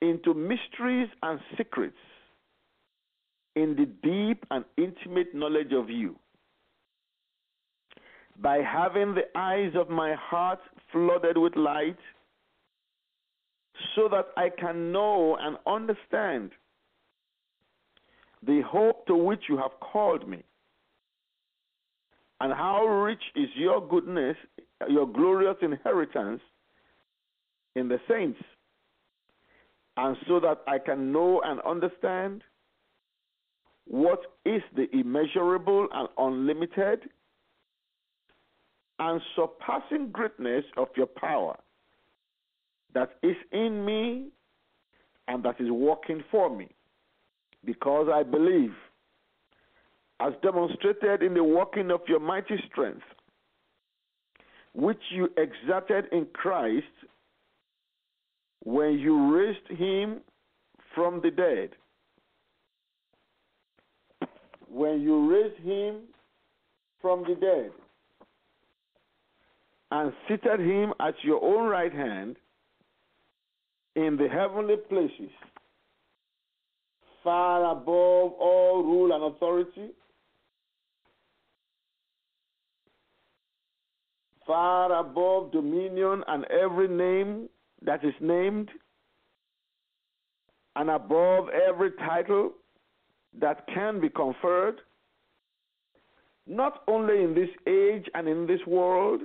into 0.01 0.33
mysteries 0.33 1.09
and 1.21 1.39
secrets 1.55 1.95
in 3.61 3.75
the 3.75 3.85
deep 3.85 4.45
and 4.51 4.63
intimate 4.77 5.35
knowledge 5.35 5.73
of 5.73 5.89
you. 5.89 6.15
By 8.41 8.57
having 8.57 9.15
the 9.15 9.27
eyes 9.35 9.73
of 9.75 9.89
my 9.89 10.13
heart 10.13 10.59
flooded 10.91 11.37
with 11.37 11.55
light, 11.57 11.97
so 13.95 14.07
that 14.09 14.27
I 14.37 14.49
can 14.49 14.91
know 14.91 15.37
and 15.39 15.57
understand 15.67 16.51
the 18.45 18.61
hope 18.65 19.05
to 19.07 19.15
which 19.15 19.43
you 19.49 19.57
have 19.57 19.71
called 19.81 20.27
me, 20.27 20.43
and 22.39 22.53
how 22.53 22.85
rich 22.85 23.23
is 23.35 23.49
your 23.55 23.85
goodness, 23.85 24.37
your 24.87 25.05
glorious 25.05 25.57
inheritance 25.61 26.41
in 27.75 27.89
the 27.89 27.99
saints, 28.07 28.39
and 29.97 30.15
so 30.27 30.39
that 30.39 30.59
I 30.65 30.79
can 30.79 31.11
know 31.11 31.41
and 31.43 31.59
understand 31.61 32.41
what 33.89 34.21
is 34.45 34.61
the 34.75 34.87
immeasurable 34.95 35.87
and 35.91 36.07
unlimited 36.19 37.09
and 38.99 39.19
surpassing 39.35 40.11
greatness 40.11 40.63
of 40.77 40.89
your 40.95 41.07
power 41.07 41.57
that 42.93 43.17
is 43.23 43.35
in 43.51 43.83
me 43.83 44.27
and 45.27 45.43
that 45.43 45.59
is 45.59 45.71
working 45.71 46.23
for 46.29 46.55
me 46.55 46.67
because 47.65 48.07
I 48.13 48.21
believe, 48.21 48.73
as 50.19 50.33
demonstrated 50.43 51.23
in 51.23 51.33
the 51.33 51.43
working 51.43 51.89
of 51.89 52.01
your 52.07 52.19
mighty 52.19 52.61
strength, 52.71 53.01
which 54.73 55.01
you 55.09 55.29
exerted 55.35 56.05
in 56.11 56.27
Christ 56.33 56.85
when 58.63 58.99
you 58.99 59.35
raised 59.35 59.79
him 59.79 60.21
from 60.93 61.21
the 61.21 61.31
dead. 61.31 61.71
When 64.71 65.01
you 65.01 65.29
raised 65.31 65.59
him 65.63 66.01
from 67.01 67.23
the 67.23 67.35
dead 67.35 67.71
and 69.91 70.13
seated 70.27 70.59
him 70.59 70.93
at 70.99 71.15
your 71.23 71.43
own 71.43 71.67
right 71.69 71.91
hand 71.91 72.35
in 73.95 74.17
the 74.17 74.27
heavenly 74.27 74.77
places 74.77 75.31
far 77.23 77.71
above 77.71 78.33
all 78.39 78.83
rule 78.83 79.11
and 79.13 79.35
authority, 79.35 79.89
far 84.45 84.99
above 84.99 85.51
dominion 85.51 86.23
and 86.27 86.45
every 86.45 86.87
name 86.87 87.49
that 87.81 88.03
is 88.05 88.13
named, 88.21 88.69
and 90.75 90.89
above 90.89 91.49
every 91.49 91.91
title 91.93 92.53
that 93.37 93.67
can 93.67 93.99
be 93.99 94.09
conferred, 94.09 94.81
not 96.47 96.83
only 96.87 97.23
in 97.23 97.35
this 97.35 97.49
age 97.67 98.05
and 98.13 98.27
in 98.27 98.47
this 98.47 98.59
world, 98.65 99.21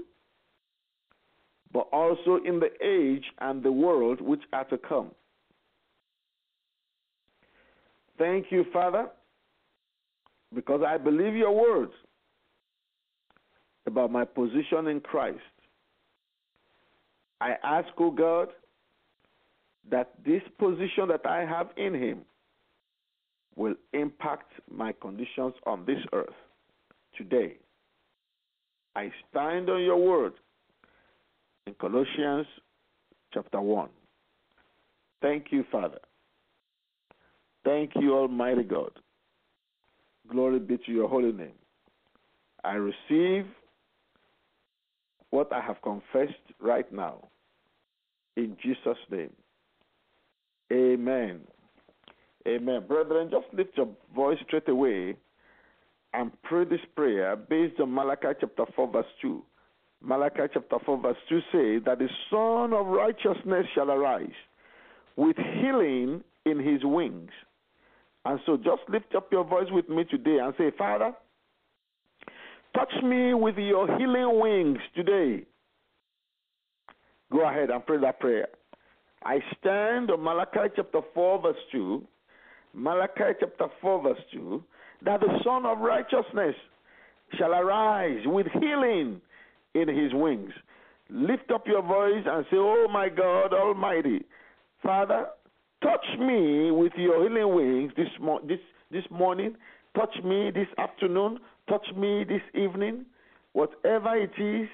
but 1.73 1.89
also 1.93 2.39
in 2.45 2.61
the 2.61 2.71
age 2.85 3.25
and 3.41 3.63
the 3.63 3.73
world 3.73 4.21
which 4.21 4.43
are 4.53 4.65
to 4.65 4.79
come. 4.79 5.11
Thank 8.17 8.47
you, 8.51 8.65
Father, 8.73 9.09
because 10.55 10.83
I 10.87 10.99
believe 10.99 11.35
your 11.35 11.53
words 11.53 11.93
about 13.87 14.13
my 14.13 14.25
position 14.25 14.87
in 14.87 15.01
Christ. 15.01 15.39
I 17.41 17.57
ask, 17.65 17.89
O 17.99 18.07
oh 18.07 18.11
God, 18.11 18.49
that 19.91 20.13
this 20.25 20.43
position 20.59 21.09
that 21.09 21.27
I 21.27 21.41
have 21.45 21.71
in 21.77 21.93
Him 21.93 22.21
will 23.57 23.75
impact 23.93 24.53
my 24.71 24.93
conditions 24.93 25.55
on 25.67 25.85
this 25.87 25.99
earth 26.13 26.35
today. 27.17 27.57
I 28.97 29.11
stand 29.31 29.71
on 29.71 29.83
your 29.83 29.97
word 29.97 30.35
in 31.67 31.75
Colossians 31.75 32.47
chapter 33.33 33.61
1. 33.61 33.89
Thank 35.21 35.47
you, 35.51 35.65
Father. 35.71 35.99
Thank 37.65 37.93
you, 37.97 38.15
Almighty 38.15 38.63
God. 38.63 38.91
Glory 40.31 40.59
be 40.59 40.77
to 40.79 40.93
your 40.93 41.09
holy 41.09 41.33
name. 41.33 41.53
I 42.63 42.75
receive 42.75 43.47
what 45.31 45.53
I 45.53 45.61
have 45.61 45.81
confessed 45.83 46.35
right 46.61 46.91
now. 46.93 47.29
In 48.37 48.57
Jesus' 48.63 48.99
name. 49.11 49.33
Amen. 50.73 51.41
Amen. 52.47 52.85
Brethren, 52.87 53.31
just 53.31 53.47
lift 53.55 53.77
your 53.77 53.89
voice 54.15 54.39
straight 54.47 54.69
away 54.69 55.17
and 56.13 56.31
pray 56.43 56.65
this 56.65 56.81
prayer 56.95 57.37
based 57.37 57.81
on 57.81 57.93
Malachi 57.93 58.29
chapter 58.41 58.65
4, 58.77 58.93
verse 58.93 59.07
2. 59.23 59.43
Malachi 60.03 60.43
chapter 60.53 60.77
4, 60.85 61.01
verse 61.01 61.17
2 61.29 61.41
says 61.51 61.83
that 61.87 61.99
the 61.99 62.09
Son 62.31 62.73
of 62.75 62.87
Righteousness 62.87 63.67
shall 63.75 63.91
arise 63.91 64.29
with 65.17 65.37
healing 65.37 66.23
in 66.45 66.59
his 66.59 66.85
wings. 66.85 67.31
And 68.27 68.39
so 68.45 68.57
just 68.57 68.83
lift 68.89 69.15
up 69.15 69.33
your 69.33 69.45
voice 69.45 69.69
with 69.71 69.89
me 69.89 70.05
today 70.05 70.39
and 70.43 70.55
say, 70.59 70.71
Father, 70.77 71.13
touch 72.75 72.93
me 73.03 73.35
with 73.35 73.57
your 73.57 73.87
healing 73.99 74.41
wings 74.41 74.79
today. 74.95 75.45
Go 77.33 77.49
ahead 77.49 77.71
and 77.71 77.85
pray 77.85 77.99
that 78.01 78.21
prayer. 78.21 78.49
I 79.25 79.39
stand 79.59 80.11
on 80.11 80.23
Malachi 80.23 80.73
chapter 80.77 81.01
4, 81.15 81.43
verse 81.43 81.57
2. 81.73 82.07
Malachi 82.75 83.37
chapter 83.41 83.67
4, 83.81 84.03
verse 84.03 84.19
2 84.33 84.63
that 85.05 85.21
the 85.21 85.39
Son 85.45 85.67
of 85.67 85.79
Righteousness 85.79 86.55
shall 87.39 87.53
arise 87.53 88.21
with 88.27 88.47
healing 88.53 89.21
in 89.75 89.89
his 89.89 90.13
wings. 90.13 90.53
Lift 91.11 91.51
up 91.53 91.67
your 91.67 91.83
voice 91.83 92.25
and 92.27 92.45
say, 92.51 92.57
Oh 92.57 92.87
my 92.91 93.09
God 93.09 93.53
Almighty, 93.53 94.25
Father, 94.83 95.27
touch 95.83 96.07
me 96.19 96.71
with 96.71 96.93
your 96.97 97.29
healing 97.29 97.55
wings 97.55 97.93
this, 97.97 98.09
mo- 98.21 98.41
this, 98.47 98.61
this 98.91 99.05
morning, 99.11 99.57
touch 99.97 100.15
me 100.25 100.51
this 100.55 100.69
afternoon, 100.79 101.39
touch 101.69 101.87
me 101.97 102.25
this 102.25 102.43
evening, 102.55 103.05
whatever 103.53 104.17
it 104.17 104.33
is 104.39 104.69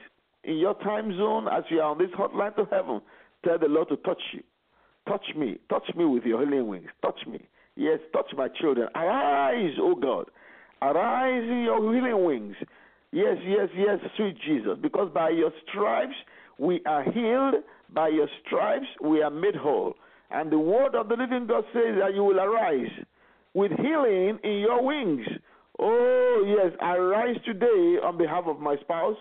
in 0.44 0.56
your 0.56 0.74
time 0.74 1.16
zone 1.16 1.48
as 1.48 1.64
you 1.70 1.80
are 1.80 1.90
on 1.90 1.98
this 1.98 2.10
hotline 2.10 2.54
to 2.56 2.64
heaven, 2.70 3.00
tell 3.44 3.58
the 3.58 3.66
Lord 3.66 3.88
to 3.88 3.96
touch 3.98 4.22
you. 4.32 4.42
Touch 5.08 5.24
me, 5.36 5.58
touch 5.68 5.88
me 5.96 6.04
with 6.04 6.24
your 6.24 6.44
healing 6.44 6.68
wings, 6.68 6.88
touch 7.02 7.18
me. 7.26 7.40
Yes, 7.80 7.98
touch 8.12 8.26
my 8.36 8.48
children. 8.60 8.88
Arise, 8.94 9.72
O 9.80 9.94
God. 9.94 10.26
Arise 10.82 11.42
in 11.42 11.62
your 11.62 11.80
healing 11.94 12.26
wings. 12.26 12.56
Yes, 13.10 13.38
yes, 13.42 13.70
yes, 13.74 13.98
sweet 14.18 14.36
Jesus. 14.46 14.76
Because 14.82 15.10
by 15.14 15.30
your 15.30 15.50
stripes 15.66 16.14
we 16.58 16.82
are 16.84 17.02
healed. 17.02 17.64
By 17.94 18.08
your 18.08 18.28
stripes 18.44 18.84
we 19.02 19.22
are 19.22 19.30
made 19.30 19.56
whole. 19.56 19.94
And 20.30 20.52
the 20.52 20.58
word 20.58 20.94
of 20.94 21.08
the 21.08 21.16
living 21.16 21.46
God 21.46 21.64
says 21.72 21.96
that 22.00 22.14
you 22.14 22.22
will 22.22 22.38
arise 22.38 22.92
with 23.54 23.72
healing 23.72 24.38
in 24.44 24.58
your 24.58 24.84
wings. 24.84 25.26
Oh, 25.78 26.44
yes, 26.46 26.76
I 26.82 26.98
rise 26.98 27.36
today 27.46 27.96
on 28.04 28.18
behalf 28.18 28.44
of 28.46 28.60
my 28.60 28.76
spouse. 28.82 29.16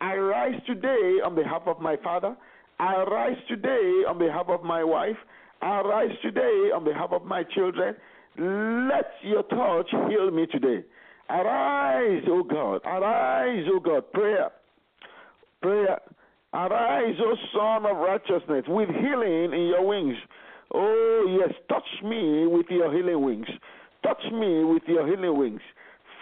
I 0.00 0.14
rise 0.14 0.58
today 0.66 1.18
on 1.22 1.34
behalf 1.34 1.62
of 1.66 1.78
my 1.78 1.96
father. 2.02 2.34
I 2.80 3.02
rise 3.02 3.36
today 3.48 4.04
on 4.08 4.18
behalf 4.18 4.46
of 4.48 4.62
my 4.62 4.82
wife. 4.82 5.18
Arise 5.62 6.16
today 6.22 6.70
on 6.74 6.84
behalf 6.84 7.10
of 7.12 7.24
my 7.24 7.42
children. 7.42 7.94
Let 8.36 9.10
your 9.22 9.42
touch 9.42 9.90
heal 10.08 10.30
me 10.30 10.46
today. 10.46 10.84
Arise, 11.28 12.22
O 12.28 12.44
God. 12.44 12.80
Arise, 12.84 13.64
O 13.72 13.80
God. 13.80 14.10
Prayer. 14.12 14.50
Prayer. 15.60 15.98
Arise, 16.54 17.16
O 17.20 17.34
Son 17.52 17.90
of 17.90 17.96
Righteousness, 17.96 18.64
with 18.68 18.88
healing 18.88 19.52
in 19.52 19.66
your 19.66 19.84
wings. 19.84 20.16
Oh, 20.72 21.38
yes. 21.40 21.52
Touch 21.68 22.04
me 22.04 22.46
with 22.46 22.66
your 22.70 22.94
healing 22.94 23.22
wings. 23.22 23.48
Touch 24.04 24.22
me 24.32 24.62
with 24.64 24.84
your 24.86 25.06
healing 25.08 25.36
wings. 25.36 25.60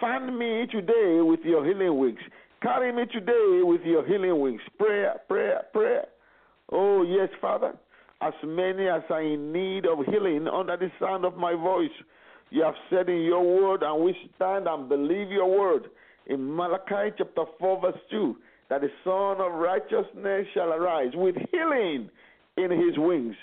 Fan 0.01 0.37
me 0.37 0.65
today 0.71 1.19
with 1.21 1.41
your 1.43 1.63
healing 1.63 1.99
wings. 1.99 2.19
Carry 2.63 2.91
me 2.91 3.03
today 3.11 3.61
with 3.63 3.81
your 3.85 4.05
healing 4.05 4.39
wings. 4.39 4.61
Prayer, 4.79 5.17
prayer, 5.27 5.61
prayer. 5.71 6.05
Oh, 6.71 7.03
yes, 7.03 7.29
Father 7.39 7.73
as 8.21 8.33
many 8.43 8.87
as 8.87 9.03
are 9.09 9.21
in 9.21 9.51
need 9.51 9.85
of 9.85 9.99
healing 10.05 10.47
under 10.47 10.75
the 10.75 10.91
sound 10.99 11.25
of 11.25 11.37
my 11.37 11.53
voice. 11.53 11.91
You 12.49 12.63
have 12.63 12.75
said 12.89 13.09
in 13.09 13.21
your 13.21 13.43
word, 13.43 13.83
and 13.83 14.03
we 14.03 14.15
stand 14.35 14.67
and 14.67 14.89
believe 14.89 15.29
your 15.29 15.47
word 15.47 15.89
in 16.25 16.55
Malachi 16.55 17.13
chapter 17.17 17.43
4, 17.59 17.81
verse 17.81 17.99
2, 18.09 18.35
that 18.69 18.81
the 18.81 18.89
Son 19.03 19.39
of 19.39 19.53
Righteousness 19.59 20.47
shall 20.53 20.73
arise 20.73 21.11
with 21.13 21.35
healing 21.51 22.09
in 22.57 22.71
his 22.71 22.97
wings. 22.97 23.35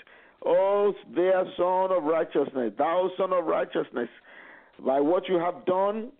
Oh, 0.45 0.93
dear 1.15 1.45
Son 1.55 1.91
of 1.91 2.03
Righteousness, 2.03 2.73
thou 2.77 3.09
Son 3.17 3.31
of 3.31 3.45
Righteousness, 3.45 4.09
by 4.85 4.99
what 4.99 5.29
you 5.29 5.35
have 5.35 5.65
done, 5.65 6.11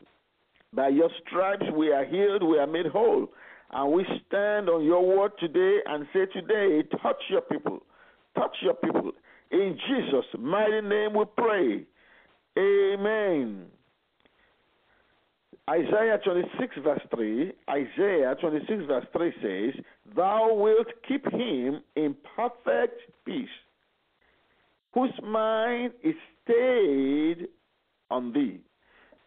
by 0.74 0.88
your 0.90 1.10
stripes 1.28 1.66
we 1.76 1.92
are 1.92 2.06
healed, 2.06 2.42
we 2.42 2.58
are 2.58 2.68
made 2.68 2.88
whole. 2.88 3.28
And 3.72 3.92
we 3.92 4.06
stand 4.28 4.70
on 4.70 4.86
your 4.86 5.06
word 5.06 5.32
today 5.40 5.80
and 5.86 6.06
say, 6.14 6.26
Today, 6.28 6.88
touch 7.02 7.22
your 7.30 7.42
people 7.42 7.82
touch 8.36 8.56
your 8.62 8.76
people. 8.76 9.12
In 9.52 9.78
Jesus' 9.88 10.26
mighty 10.40 10.82
name 10.82 11.14
we 11.14 11.26
pray. 11.38 11.86
Amen. 12.58 13.66
Isaiah 15.70 16.20
26, 16.24 16.76
verse 16.84 17.02
3, 17.14 17.52
Isaiah 17.70 18.36
26, 18.40 18.86
verse 18.86 19.06
3 19.12 19.34
says, 19.42 19.84
Thou 20.16 20.54
wilt 20.54 20.88
keep 21.08 21.26
him 21.32 21.82
in 21.96 22.16
perfect 22.36 23.02
peace, 23.26 23.48
whose 24.94 25.14
mind 25.24 25.94
is 26.04 26.14
stayed 26.44 27.48
on 28.12 28.32
thee, 28.32 28.60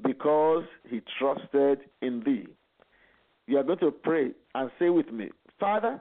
because 0.06 0.62
he 0.88 1.00
trusted 1.18 1.80
in 2.02 2.22
thee. 2.24 2.46
You 3.48 3.58
are 3.58 3.64
going 3.64 3.80
to 3.80 3.90
pray 3.90 4.30
and 4.54 4.70
say 4.78 4.90
with 4.90 5.10
me, 5.10 5.30
Father, 5.58 6.00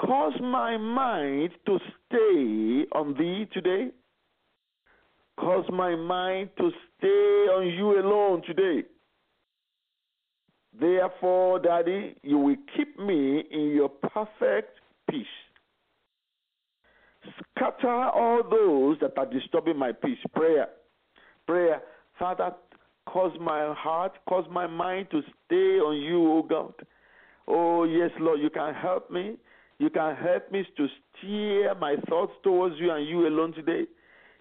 Cause 0.00 0.34
my 0.40 0.76
mind 0.76 1.50
to 1.66 1.78
stay 2.06 2.86
on 2.92 3.14
thee 3.18 3.48
today. 3.52 3.90
Cause 5.38 5.64
my 5.72 5.94
mind 5.94 6.50
to 6.58 6.70
stay 6.98 7.06
on 7.06 7.66
you 7.66 8.00
alone 8.00 8.42
today. 8.46 8.86
Therefore, 10.78 11.58
Daddy, 11.58 12.14
you 12.22 12.38
will 12.38 12.56
keep 12.76 12.98
me 12.98 13.44
in 13.50 13.72
your 13.74 13.88
perfect 13.88 14.78
peace. 15.10 15.26
Scatter 17.56 17.88
all 17.88 18.42
those 18.48 18.98
that 19.00 19.18
are 19.18 19.26
disturbing 19.26 19.78
my 19.78 19.92
peace. 19.92 20.18
Prayer. 20.34 20.68
Prayer. 21.46 21.80
Father, 22.18 22.52
cause 23.08 23.32
my 23.40 23.72
heart, 23.76 24.12
cause 24.28 24.44
my 24.50 24.66
mind 24.66 25.08
to 25.10 25.22
stay 25.46 25.78
on 25.78 25.96
you, 25.96 26.32
O 26.32 26.42
God. 26.42 26.74
Oh, 27.48 27.84
yes, 27.84 28.10
Lord, 28.20 28.40
you 28.40 28.50
can 28.50 28.74
help 28.74 29.10
me. 29.10 29.36
You 29.78 29.90
can 29.90 30.16
help 30.16 30.50
me 30.50 30.66
to 30.76 30.86
steer 31.18 31.74
my 31.74 31.96
thoughts 32.08 32.32
towards 32.42 32.76
you 32.78 32.90
and 32.90 33.06
you 33.06 33.26
alone 33.26 33.52
today. 33.52 33.86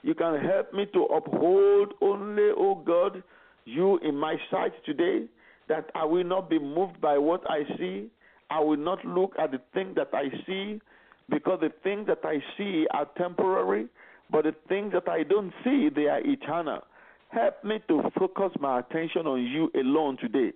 You 0.02 0.16
can 0.16 0.40
help 0.40 0.74
me 0.74 0.86
to 0.94 1.04
uphold 1.06 1.94
only, 2.02 2.50
oh 2.58 2.76
God, 2.76 3.22
you 3.66 3.98
in 4.00 4.16
my 4.16 4.38
sight 4.50 4.72
today, 4.86 5.26
that 5.68 5.90
I 5.96 6.06
will 6.06 6.24
not 6.24 6.50
be 6.50 6.60
moved 6.60 7.02
by 7.02 7.18
what 7.18 7.42
I 7.50 7.64
see. 7.78 8.08
I 8.50 8.60
will 8.60 8.78
not 8.78 9.04
look 9.04 9.34
at 9.40 9.52
the 9.52 9.60
thing 9.74 9.94
that 9.96 10.10
I 10.14 10.30
see, 10.46 10.80
because 11.30 11.60
the 11.60 11.72
things 11.84 12.08
that 12.08 12.20
I 12.24 12.38
see 12.58 12.86
are 12.92 13.08
temporary, 13.18 13.88
but 14.32 14.44
the 14.44 14.56
things 14.70 14.94
that 14.94 15.10
I 15.10 15.24
don't 15.24 15.52
see, 15.64 15.90
they 15.94 16.06
are 16.06 16.22
eternal. 16.22 16.82
Help 17.30 17.64
me 17.64 17.80
to 17.88 18.04
focus 18.18 18.52
my 18.60 18.80
attention 18.80 19.26
on 19.26 19.44
you 19.44 19.72
alone 19.76 20.18
today 20.22 20.54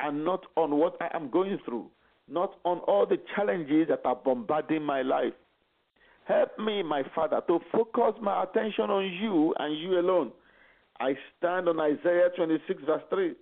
and 0.00 0.24
not 0.24 0.46
on 0.56 0.78
what 0.78 0.96
I 1.00 1.14
am 1.14 1.28
going 1.30 1.58
through 1.64 1.90
not 2.28 2.54
on 2.64 2.78
all 2.80 3.06
the 3.06 3.18
challenges 3.34 3.88
that 3.88 4.00
are 4.04 4.16
bombarding 4.16 4.82
my 4.82 5.02
life. 5.02 5.32
Help 6.24 6.58
me, 6.58 6.82
my 6.82 7.02
Father, 7.14 7.40
to 7.48 7.58
focus 7.72 8.14
my 8.22 8.44
attention 8.44 8.90
on 8.90 9.04
you 9.04 9.54
and 9.58 9.78
you 9.78 9.98
alone. 9.98 10.32
I 11.00 11.14
stand 11.36 11.68
on 11.68 11.80
Isaiah 11.80 12.28
26, 12.36 12.82
verse 12.86 13.02
3. 13.10 13.34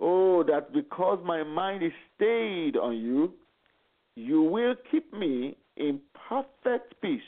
Oh, 0.00 0.42
that 0.44 0.72
because 0.72 1.18
my 1.24 1.42
mind 1.42 1.82
is 1.82 1.92
stayed 2.14 2.76
on 2.76 2.96
you, 2.96 3.32
you 4.14 4.42
will 4.42 4.74
keep 4.90 5.12
me 5.12 5.56
in 5.76 6.00
perfect 6.28 6.94
peace. 7.02 7.20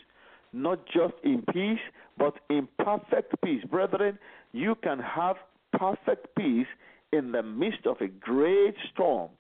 Not 0.53 0.87
just 0.87 1.15
in 1.23 1.43
peace, 1.53 1.81
but 2.17 2.35
in 2.49 2.67
perfect 2.79 3.35
peace. 3.45 3.63
Brethren, 3.71 4.19
you 4.53 4.75
can 4.83 4.99
have 4.99 5.37
perfect 5.73 6.35
peace 6.37 6.67
in 7.13 7.33
the 7.33 7.43
midst 7.43 7.87
of 7.87 8.01
a 8.01 8.09
great 8.09 8.75
storm. 8.93 9.31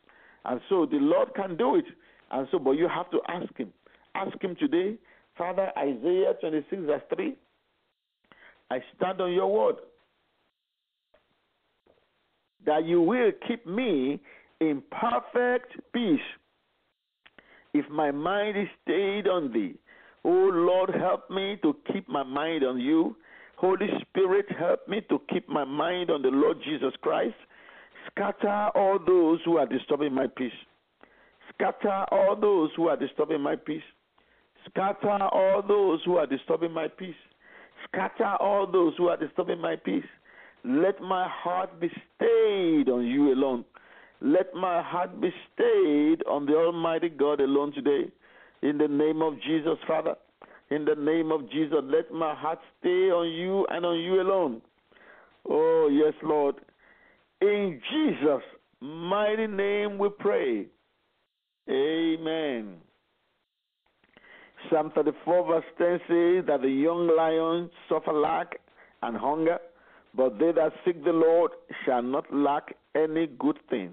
And 0.44 0.60
so 0.68 0.86
the 0.86 0.98
Lord 0.98 1.34
can 1.34 1.56
do 1.56 1.76
it. 1.76 1.84
And 2.30 2.46
so, 2.50 2.58
but 2.58 2.72
you 2.72 2.88
have 2.88 3.10
to 3.10 3.20
ask 3.28 3.56
Him. 3.56 3.72
Ask 4.14 4.42
Him 4.42 4.56
today, 4.58 4.96
Father, 5.36 5.70
Isaiah 5.78 6.34
26, 6.40 6.82
verse 6.82 7.02
3. 7.14 7.36
I 8.70 8.78
stand 8.96 9.20
on 9.20 9.32
your 9.32 9.50
word 9.50 9.76
that 12.66 12.84
you 12.84 13.00
will 13.00 13.30
keep 13.46 13.66
me 13.66 14.20
in 14.60 14.82
perfect 14.90 15.76
peace 15.92 16.20
if 17.72 17.88
my 17.90 18.10
mind 18.10 18.58
is 18.58 18.68
stayed 18.82 19.26
on 19.26 19.52
thee. 19.52 19.74
Oh 20.24 20.50
Lord, 20.52 20.90
help 20.94 21.30
me 21.30 21.56
to 21.62 21.76
keep 21.92 22.08
my 22.08 22.22
mind 22.22 22.64
on 22.64 22.80
you. 22.80 23.16
Holy 23.56 23.88
Spirit, 24.02 24.46
help 24.58 24.86
me 24.88 25.00
to 25.08 25.20
keep 25.32 25.48
my 25.48 25.64
mind 25.64 26.10
on 26.10 26.22
the 26.22 26.28
Lord 26.28 26.58
Jesus 26.64 26.92
Christ. 27.00 27.34
Scatter 28.10 28.70
all 28.74 28.98
those 29.04 29.40
who 29.44 29.58
are 29.58 29.66
disturbing 29.66 30.14
my 30.14 30.26
peace. 30.26 30.52
Scatter 31.54 32.04
all 32.10 32.36
those 32.36 32.70
who 32.76 32.88
are 32.88 32.96
disturbing 32.96 33.40
my 33.40 33.56
peace. 33.56 33.82
Scatter 34.68 35.24
all 35.32 35.62
those 35.66 36.00
who 36.04 36.16
are 36.16 36.26
disturbing 36.26 36.72
my 36.72 36.88
peace. 36.88 37.14
Scatter 37.86 38.36
all 38.40 38.66
those 38.70 38.94
who 38.96 39.08
are 39.08 39.16
disturbing 39.16 39.60
my 39.60 39.76
peace. 39.76 40.04
Let 40.64 41.00
my 41.00 41.28
heart 41.28 41.80
be 41.80 41.88
stayed 42.16 42.88
on 42.88 43.06
you 43.06 43.32
alone. 43.32 43.64
Let 44.20 44.52
my 44.54 44.82
heart 44.82 45.20
be 45.20 45.32
stayed 45.54 46.24
on 46.26 46.46
the 46.46 46.56
Almighty 46.56 47.08
God 47.08 47.40
alone 47.40 47.72
today. 47.72 48.10
In 48.62 48.78
the 48.78 48.88
name 48.88 49.22
of 49.22 49.34
Jesus, 49.40 49.78
Father. 49.86 50.16
In 50.70 50.84
the 50.84 50.96
name 50.96 51.32
of 51.32 51.48
Jesus, 51.50 51.78
let 51.84 52.12
my 52.12 52.34
heart 52.34 52.58
stay 52.80 53.10
on 53.10 53.30
you 53.30 53.66
and 53.70 53.86
on 53.86 54.00
you 54.00 54.20
alone. 54.20 54.60
Oh, 55.48 55.88
yes, 55.90 56.12
Lord. 56.22 56.56
In 57.40 57.80
Jesus' 57.90 58.42
mighty 58.80 59.46
name 59.46 59.98
we 59.98 60.08
pray. 60.18 60.66
Amen. 61.70 62.76
Psalm 64.70 64.90
34, 64.94 65.46
verse 65.46 65.64
10 65.78 65.86
says 66.08 66.46
that 66.46 66.62
the 66.62 66.68
young 66.68 67.06
lions 67.16 67.70
suffer 67.88 68.12
lack 68.12 68.56
and 69.02 69.16
hunger, 69.16 69.58
but 70.14 70.38
they 70.38 70.52
that 70.52 70.72
seek 70.84 71.04
the 71.04 71.12
Lord 71.12 71.52
shall 71.84 72.02
not 72.02 72.24
lack 72.32 72.74
any 72.94 73.28
good 73.38 73.58
thing. 73.70 73.92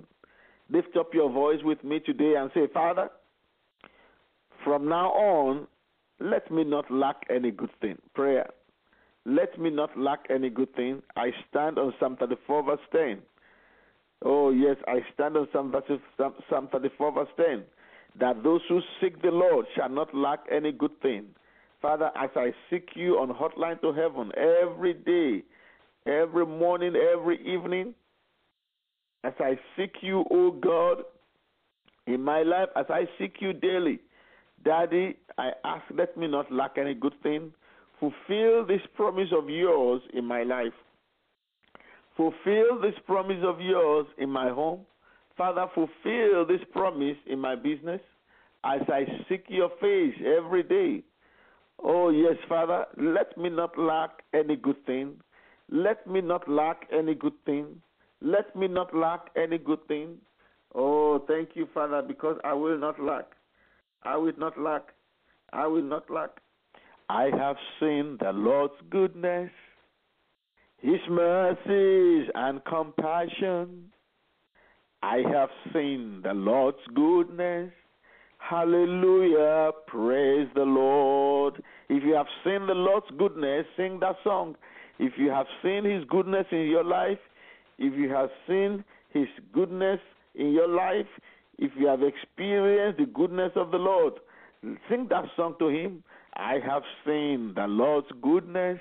Lift 0.70 0.98
up 0.98 1.14
your 1.14 1.32
voice 1.32 1.60
with 1.64 1.84
me 1.84 2.00
today 2.00 2.36
and 2.38 2.50
say, 2.56 2.68
Father, 2.74 3.10
from 4.64 4.90
now 4.90 5.10
on, 5.12 5.68
let 6.20 6.50
me 6.50 6.64
not 6.64 6.90
lack 6.90 7.18
any 7.30 7.52
good 7.52 7.70
thing. 7.80 7.98
Prayer. 8.16 8.50
Let 9.26 9.60
me 9.60 9.70
not 9.70 9.96
lack 9.98 10.26
any 10.30 10.50
good 10.50 10.74
thing. 10.76 11.04
I 11.16 11.32
stand 11.50 11.78
on 11.78 11.94
Psalm 12.00 12.18
34, 12.20 12.64
verse 12.64 12.80
10. 12.92 13.20
Oh, 14.28 14.50
yes, 14.50 14.76
I 14.88 15.00
stand 15.14 15.38
on 15.38 15.48
Psalm 15.54 15.72
34, 16.72 17.12
verse 17.14 17.28
10 17.38 17.64
that 18.20 18.44
those 18.44 18.62
who 18.70 18.80
seek 19.02 19.22
the 19.22 19.30
Lord 19.30 19.66
shall 19.76 19.90
not 19.90 20.14
lack 20.16 20.40
any 20.52 20.72
good 20.72 21.00
thing. 21.02 21.26
Father, 21.82 22.12
as 22.16 22.30
I 22.36 22.52
seek 22.70 22.90
you 22.96 23.16
on 23.16 23.30
hotline 23.30 23.80
to 23.82 23.94
heaven 23.94 24.32
every 24.38 24.94
day, 24.94 25.44
every 26.12 26.46
morning, 26.46 26.96
every 26.96 27.38
evening, 27.46 27.94
as 29.24 29.34
I 29.40 29.60
seek 29.76 29.96
you, 30.02 30.24
O 30.32 30.52
God, 30.52 31.04
in 32.08 32.22
my 32.22 32.42
life, 32.42 32.70
as 32.76 32.86
I 32.90 33.08
seek 33.20 33.36
you 33.42 33.54
daily, 33.54 34.00
Daddy, 34.64 35.18
I 35.38 35.52
ask, 35.64 35.84
let 35.94 36.16
me 36.18 36.28
not 36.28 36.52
lack 36.52 36.78
any 36.78 36.94
good 36.94 37.14
thing. 37.22 37.54
Fulfill 38.00 38.66
this 38.66 38.82
promise 38.96 39.30
of 39.38 39.50
yours 39.50 40.02
in 40.14 40.26
my 40.26 40.44
life. 40.44 40.74
Fulfill 42.18 42.80
this 42.82 42.96
promise 43.06 43.44
of 43.44 43.60
yours 43.60 44.08
in 44.18 44.30
my 44.30 44.50
home. 44.50 44.82
Father, 45.38 45.66
fulfill 45.74 46.46
this 46.46 46.62
promise 46.72 47.18
in 47.28 47.40
my 47.40 47.56
business 47.56 48.00
as 48.64 48.82
I 48.88 49.06
seek 49.28 49.46
your 49.48 49.70
face 49.82 50.16
every 50.26 50.64
day. 50.64 51.04
Oh, 51.84 52.10
yes, 52.10 52.36
Father, 52.48 52.86
let 52.98 53.38
me 53.38 53.50
not 53.50 53.78
lack 53.78 54.24
any 54.34 54.56
good 54.56 54.84
thing. 54.86 55.18
Let 55.70 56.08
me 56.08 56.22
not 56.22 56.48
lack 56.48 56.88
any 56.92 57.16
good 57.16 57.34
thing. 57.46 57.82
Let 58.22 58.56
me 58.56 58.68
not 58.68 58.96
lack 58.96 59.30
any 59.36 59.58
good 59.58 59.86
thing. 59.88 60.18
Oh, 60.74 61.20
thank 61.28 61.50
you, 61.56 61.68
Father, 61.74 62.02
because 62.02 62.38
I 62.44 62.54
will 62.54 62.78
not 62.78 63.00
lack. 63.00 63.26
I 64.04 64.16
will 64.18 64.38
not 64.38 64.58
lack. 64.60 64.84
I 65.52 65.68
will 65.68 65.84
not 65.84 66.10
lack. 66.10 66.30
I 67.10 67.30
have 67.38 67.58
seen 67.80 68.18
the 68.22 68.32
Lord's 68.32 68.74
goodness, 68.90 69.52
His 70.86 71.02
mercies 71.10 72.30
and 72.36 72.64
compassion 72.66 73.92
I 75.02 75.24
have 75.34 75.50
seen 75.74 76.22
the 76.24 76.36
Lord's 76.36 76.78
goodness. 76.94 77.72
Hallelujah. 78.38 79.72
Praise 79.88 80.48
the 80.54 80.62
Lord. 80.62 81.64
If 81.90 82.04
you 82.04 82.14
have 82.14 82.28
seen 82.44 82.68
the 82.68 82.76
Lord's 82.76 83.08
goodness, 83.18 83.66
sing 83.76 84.00
that 84.02 84.18
song. 84.24 84.58
If 85.00 85.14
you 85.18 85.32
have 85.32 85.48
seen 85.64 85.86
His 85.86 86.04
goodness 86.08 86.46
in 86.52 86.68
your 86.68 86.84
life, 86.84 87.18
if 87.80 87.98
you 87.98 88.10
have 88.10 88.30
seen 88.48 88.84
His 89.10 89.28
goodness 89.54 90.00
in 90.36 90.52
your 90.52 90.68
life, 90.68 91.10
if 91.58 91.72
you 91.80 91.88
have 91.88 92.04
experienced 92.04 93.00
the 93.00 93.08
goodness 93.08 93.54
of 93.56 93.72
the 93.72 93.78
Lord, 93.78 94.14
sing 94.88 95.08
that 95.10 95.26
song 95.36 95.56
to 95.58 95.68
Him. 95.68 96.04
I 96.36 96.60
have 96.64 96.84
seen 97.04 97.54
the 97.56 97.66
Lord's 97.66 98.12
goodness, 98.22 98.80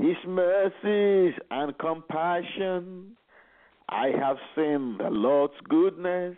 His 0.00 0.16
mercies 0.26 1.34
and 1.50 1.76
compassion. 1.78 3.16
I 3.88 4.08
have 4.20 4.36
seen 4.54 4.96
the 4.98 5.10
Lord's 5.10 5.54
goodness. 5.68 6.36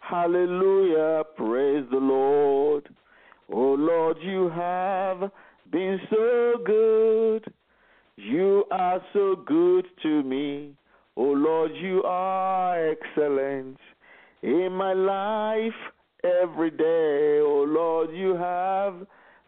Hallelujah. 0.00 1.24
Praise 1.36 1.84
the 1.90 1.98
Lord. 1.98 2.88
Oh 3.52 3.74
Lord, 3.74 4.18
you 4.20 4.50
have 4.50 5.30
been 5.70 5.98
so 6.10 6.54
good. 6.64 7.52
You 8.16 8.64
are 8.70 9.00
so 9.12 9.36
good 9.46 9.86
to 10.02 10.22
me. 10.22 10.74
Oh 11.16 11.32
Lord, 11.32 11.72
you 11.74 12.02
are 12.04 12.90
excellent 12.90 13.78
in 14.42 14.72
my 14.72 14.92
life 14.92 15.72
every 16.22 16.70
day. 16.70 17.40
Oh 17.42 17.64
Lord, 17.66 18.10
you 18.14 18.36
have 18.36 19.06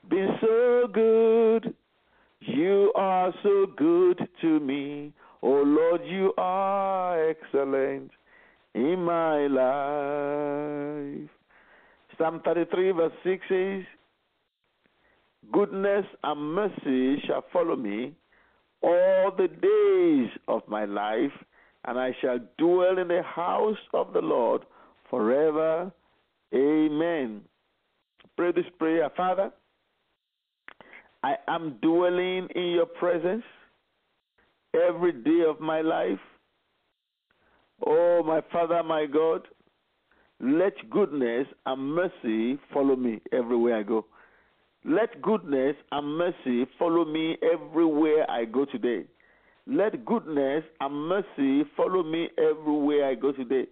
been 0.08 0.36
so 0.40 0.88
good. 0.92 1.73
You 2.46 2.92
are 2.94 3.33
so 3.42 3.66
good 3.74 4.20
to 4.42 4.61
me. 4.61 5.14
Oh 5.42 5.62
Lord, 5.62 6.02
you 6.04 6.35
are 6.37 7.30
excellent 7.30 8.11
in 8.74 9.02
my 9.02 9.46
life. 9.46 11.30
Psalm 12.18 12.42
33, 12.44 12.90
verse 12.92 13.12
6 13.24 13.42
says, 13.48 13.83
Goodness 15.52 16.04
and 16.22 16.54
mercy 16.54 17.22
shall 17.26 17.44
follow 17.50 17.76
me 17.76 18.14
all 18.83 19.33
the 19.35 19.48
days 19.48 20.30
of 20.46 20.61
my 20.68 20.85
life, 20.85 21.33
and 21.87 21.98
I 21.98 22.14
shall 22.20 22.40
dwell 22.59 22.98
in 22.98 23.09
the 23.09 23.22
house 23.22 23.78
of 23.94 24.12
the 24.12 24.20
Lord 24.20 24.66
forever. 25.09 25.90
Amen. 26.54 27.40
Pray 28.37 28.52
this 28.52 28.66
prayer, 28.78 29.09
Father. 29.16 29.50
I 31.24 31.37
am 31.48 31.78
dwelling 31.80 32.48
in 32.54 32.72
your 32.72 32.84
presence 32.84 33.44
every 34.74 35.12
day 35.12 35.42
of 35.48 35.58
my 35.58 35.80
life. 35.80 36.18
Oh, 37.87 38.22
my 38.22 38.42
Father, 38.52 38.82
my 38.82 39.06
God, 39.06 39.40
let 40.38 40.74
goodness 40.90 41.46
and 41.64 41.94
mercy 41.94 42.60
follow 42.74 42.94
me 42.94 43.22
everywhere 43.32 43.78
I 43.78 43.84
go. 43.84 44.04
Let 44.84 45.22
goodness 45.22 45.76
and 45.92 46.18
mercy 46.18 46.66
follow 46.78 47.06
me 47.06 47.38
everywhere 47.42 48.30
I 48.30 48.44
go 48.44 48.66
today. 48.66 49.06
Let 49.66 50.04
goodness 50.04 50.62
and 50.82 51.08
mercy 51.08 51.66
follow 51.74 52.02
me 52.02 52.28
everywhere 52.37 53.06
I 53.06 53.14
go 53.14 53.32
today. 53.32 53.64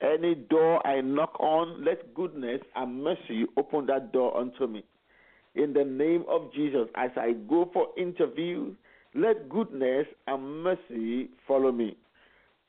Any 0.00 0.36
door 0.36 0.86
I 0.86 1.02
knock 1.02 1.38
on, 1.38 1.84
let 1.84 2.14
goodness 2.14 2.62
and 2.76 3.04
mercy 3.04 3.44
open 3.58 3.84
that 3.88 4.10
door 4.10 4.34
unto 4.40 4.66
me. 4.66 4.84
In 5.58 5.72
the 5.72 5.84
name 5.84 6.24
of 6.28 6.52
Jesus, 6.54 6.86
as 6.94 7.10
I 7.16 7.32
go 7.32 7.68
for 7.72 7.88
interviews, 7.98 8.76
let 9.16 9.48
goodness 9.48 10.06
and 10.28 10.62
mercy 10.62 11.30
follow 11.48 11.72
me. 11.72 11.96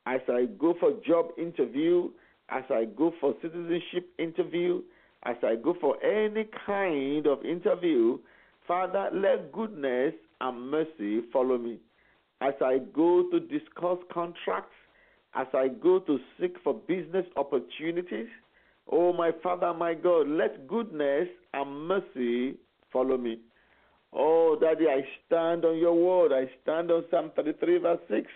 As 0.08 0.22
I 0.28 0.46
go 0.60 0.74
for 0.80 0.94
job 1.06 1.28
interview, 1.38 2.10
as 2.50 2.64
I 2.72 2.86
go 2.86 3.14
for 3.22 3.36
citizenship 3.44 4.10
interview, 4.18 4.82
as 5.22 5.36
I 5.44 5.56
go 5.56 5.76
for 5.80 6.04
any 6.04 6.48
kind 6.66 7.28
of 7.28 7.46
interview, 7.46 8.18
Father, 8.68 9.10
let 9.14 9.52
goodness 9.52 10.16
and 10.42 10.72
mercy 10.72 11.22
follow 11.32 11.60
me. 11.60 11.78
As 12.42 12.56
I 12.60 12.80
go 12.96 13.30
to 13.30 13.40
discuss 13.40 14.00
contracts, 14.12 14.74
as 15.36 15.46
I 15.54 15.68
go 15.68 16.00
to 16.00 16.18
seek 16.40 16.56
for 16.64 16.74
business 16.74 17.28
opportunities, 17.36 18.30
oh 18.92 19.14
my 19.14 19.30
Father, 19.44 19.76
my 19.76 19.94
God, 19.94 20.28
let 20.28 20.68
goodness 20.68 21.28
and 21.54 21.88
mercy 21.88 22.58
follow 22.92 23.18
me. 23.18 23.40
Oh, 24.14 24.58
Daddy, 24.60 24.88
I 24.88 25.02
stand 25.26 25.66
on 25.66 25.78
your 25.78 25.94
word. 25.94 26.32
I 26.34 26.50
stand 26.64 26.92
on 26.92 27.06
Psalm 27.12 27.32
33, 27.36 27.78
verse 27.78 28.00
6. 28.10 28.28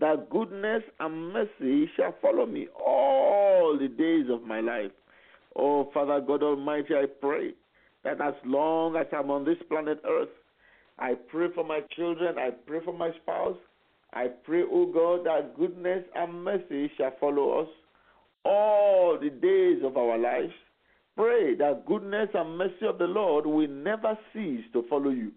That 0.00 0.30
goodness 0.30 0.82
and 1.00 1.32
mercy 1.32 1.90
shall 1.96 2.14
follow 2.20 2.46
me 2.46 2.68
all 2.78 3.76
the 3.78 3.88
days 3.88 4.26
of 4.30 4.42
my 4.42 4.60
life. 4.60 4.92
Oh, 5.56 5.90
Father 5.92 6.20
God 6.20 6.42
Almighty, 6.42 6.94
I 6.94 7.06
pray 7.20 7.52
that 8.04 8.20
as 8.20 8.34
long 8.44 8.96
as 8.96 9.06
I'm 9.12 9.30
on 9.30 9.44
this 9.44 9.58
planet 9.68 10.00
Earth, 10.08 10.28
I 10.98 11.14
pray 11.14 11.46
for 11.54 11.64
my 11.64 11.80
children, 11.96 12.38
I 12.38 12.50
pray 12.50 12.80
for 12.84 12.92
my 12.92 13.10
spouse, 13.22 13.56
I 14.12 14.28
pray, 14.28 14.62
oh 14.70 14.86
God, 14.86 15.26
that 15.26 15.56
goodness 15.56 16.04
and 16.14 16.44
mercy 16.44 16.90
shall 16.96 17.12
follow 17.20 17.62
us 17.62 17.68
all 18.44 19.18
the 19.20 19.30
days 19.30 19.82
of 19.84 19.96
our 19.96 20.16
lives 20.16 20.52
pray 21.18 21.56
that 21.56 21.84
goodness 21.84 22.28
and 22.32 22.56
mercy 22.56 22.86
of 22.88 22.98
the 22.98 23.04
Lord 23.04 23.44
will 23.44 23.66
never 23.66 24.16
cease 24.32 24.64
to 24.72 24.84
follow 24.88 25.10
you. 25.10 25.32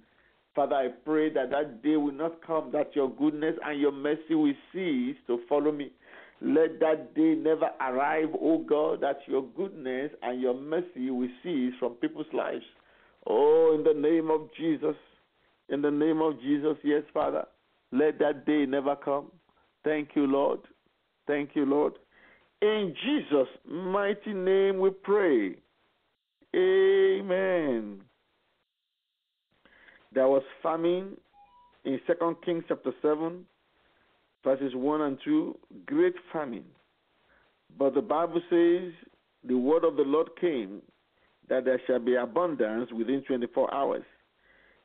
Father, 0.56 0.76
I 0.76 0.88
pray 1.04 1.34
that 1.34 1.50
that 1.50 1.82
day 1.82 1.96
will 1.96 2.12
not 2.12 2.46
come, 2.46 2.70
that 2.72 2.96
your 2.96 3.10
goodness 3.10 3.56
and 3.66 3.80
your 3.82 3.92
mercy 3.92 4.36
will 4.36 4.54
cease 4.72 5.16
to 5.26 5.40
follow 5.50 5.72
me. 5.72 5.92
Let 6.40 6.80
that 6.82 7.16
day 7.16 7.34
never 7.36 7.72
arrive, 7.82 8.30
O 8.40 8.60
God, 8.60 9.02
that 9.02 9.22
your 9.26 9.44
goodness 9.58 10.12
and 10.22 10.40
your 10.40 10.54
mercy 10.54 11.10
will 11.10 11.30
cease 11.42 11.74
from 11.80 11.94
people's 11.94 12.32
lives. 12.32 12.66
Oh, 13.26 13.76
in 13.76 13.84
the 13.84 14.00
name 14.00 14.30
of 14.30 14.50
Jesus, 14.56 14.96
In 15.70 15.82
the 15.82 15.90
name 15.90 16.22
of 16.22 16.40
Jesus, 16.42 16.78
yes, 16.84 17.04
Father. 17.12 17.46
Let 17.92 18.20
that 18.20 18.46
day 18.46 18.66
never 18.68 18.96
come. 18.96 19.32
Thank 19.84 20.10
you, 20.16 20.28
Lord. 20.28 20.60
Thank 21.28 21.52
you, 21.56 21.66
Lord. 21.66 21.94
In 22.62 22.94
Jesus' 23.04 23.48
mighty 23.66 24.34
name 24.34 24.80
we 24.80 24.92
pray. 24.92 25.56
Amen. 26.56 28.02
There 30.14 30.28
was 30.28 30.44
famine 30.62 31.18
in 31.86 32.00
Second 32.06 32.36
Kings 32.44 32.64
chapter 32.68 32.92
7, 33.02 33.46
verses 34.44 34.74
1 34.76 35.02
and 35.02 35.18
2. 35.24 35.58
Great 35.86 36.16
famine. 36.34 36.66
But 37.78 37.94
the 37.94 38.02
Bible 38.02 38.42
says 38.50 38.92
the 39.48 39.58
word 39.58 39.86
of 39.86 39.96
the 39.96 40.04
Lord 40.04 40.30
came 40.40 40.82
that 41.48 41.66
there 41.66 41.82
shall 41.88 42.00
be 42.00 42.16
abundance 42.16 42.92
within 42.92 43.24
24 43.24 43.74
hours. 43.74 44.04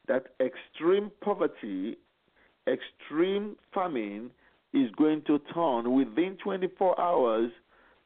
That 0.06 0.26
extreme 0.40 1.10
poverty, 1.20 1.96
extreme 2.68 3.56
famine 3.74 4.30
is 4.72 4.90
going 4.96 5.22
to 5.26 5.40
turn 5.52 5.92
within 5.92 6.36
24 6.42 7.00
hours 7.00 7.50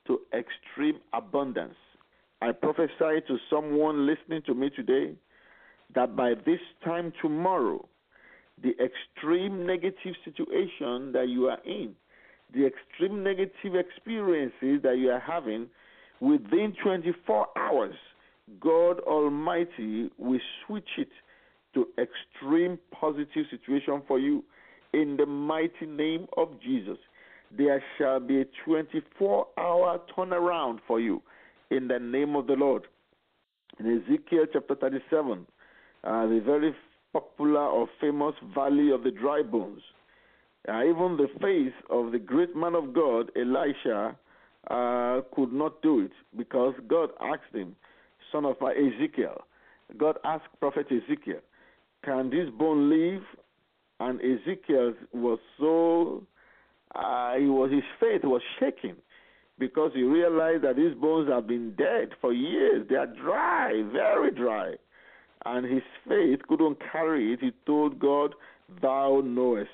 to 0.06 0.20
extreme 0.32 1.00
abundance. 1.12 1.74
I 2.42 2.52
prophesy 2.52 3.20
to 3.28 3.36
someone 3.50 4.06
listening 4.06 4.42
to 4.46 4.54
me 4.54 4.70
today 4.70 5.14
that 5.94 6.16
by 6.16 6.34
this 6.46 6.60
time 6.82 7.12
tomorrow, 7.20 7.86
the 8.62 8.72
extreme 8.82 9.66
negative 9.66 10.14
situation 10.24 11.12
that 11.12 11.26
you 11.28 11.48
are 11.48 11.58
in, 11.66 11.94
the 12.54 12.66
extreme 12.66 13.22
negative 13.22 13.74
experiences 13.74 14.82
that 14.82 14.96
you 14.98 15.10
are 15.10 15.20
having, 15.20 15.68
within 16.20 16.74
24 16.82 17.46
hours, 17.56 17.94
God 18.58 19.00
Almighty 19.00 20.10
will 20.18 20.40
switch 20.66 20.88
it 20.96 21.10
to 21.74 21.86
extreme 21.98 22.78
positive 22.90 23.46
situation 23.50 24.02
for 24.08 24.18
you 24.18 24.42
in 24.92 25.16
the 25.16 25.26
mighty 25.26 25.86
name 25.86 26.26
of 26.36 26.60
Jesus. 26.62 26.98
There 27.56 27.82
shall 27.98 28.18
be 28.18 28.40
a 28.40 28.44
24 28.64 29.46
hour 29.58 30.00
turnaround 30.16 30.78
for 30.86 31.00
you 31.00 31.22
in 31.70 31.88
the 31.88 31.98
name 31.98 32.36
of 32.36 32.46
the 32.46 32.54
Lord. 32.54 32.86
In 33.78 33.86
Ezekiel 33.86 34.46
chapter 34.52 34.74
37, 34.74 35.46
uh, 36.04 36.26
the 36.26 36.40
very 36.44 36.74
popular 37.12 37.64
or 37.66 37.88
famous 38.00 38.34
valley 38.54 38.90
of 38.90 39.04
the 39.04 39.10
dry 39.10 39.42
bones, 39.42 39.82
uh, 40.68 40.82
even 40.82 41.16
the 41.16 41.28
face 41.40 41.72
of 41.88 42.12
the 42.12 42.18
great 42.18 42.54
man 42.54 42.74
of 42.74 42.92
God, 42.92 43.30
Elisha, 43.36 44.16
uh, 44.68 45.20
could 45.34 45.52
not 45.52 45.80
do 45.82 46.00
it 46.00 46.12
because 46.36 46.74
God 46.86 47.10
asked 47.20 47.54
him, 47.54 47.76
son 48.30 48.44
of 48.44 48.56
Ezekiel, 48.60 49.42
God 49.96 50.18
asked 50.24 50.48
prophet 50.60 50.86
Ezekiel, 50.90 51.40
can 52.04 52.30
this 52.30 52.48
bone 52.58 52.90
live? 52.90 53.22
And 54.00 54.18
Ezekiel 54.20 54.94
was 55.12 55.38
so, 55.58 56.22
uh, 56.94 57.34
he 57.36 57.46
was 57.46 57.70
his 57.70 57.82
faith 57.98 58.24
was 58.24 58.40
shaking 58.58 58.96
because 59.60 59.92
he 59.94 60.02
realized 60.02 60.64
that 60.64 60.76
these 60.76 60.94
bones 60.94 61.28
have 61.28 61.46
been 61.46 61.74
dead 61.76 62.08
for 62.20 62.32
years. 62.32 62.86
They 62.88 62.96
are 62.96 63.06
dry, 63.06 63.82
very 63.92 64.32
dry. 64.32 64.72
And 65.44 65.70
his 65.70 65.82
faith 66.08 66.40
couldn't 66.48 66.78
carry 66.90 67.34
it. 67.34 67.40
He 67.40 67.52
told 67.66 68.00
God, 68.00 68.34
Thou 68.82 69.22
knowest. 69.24 69.70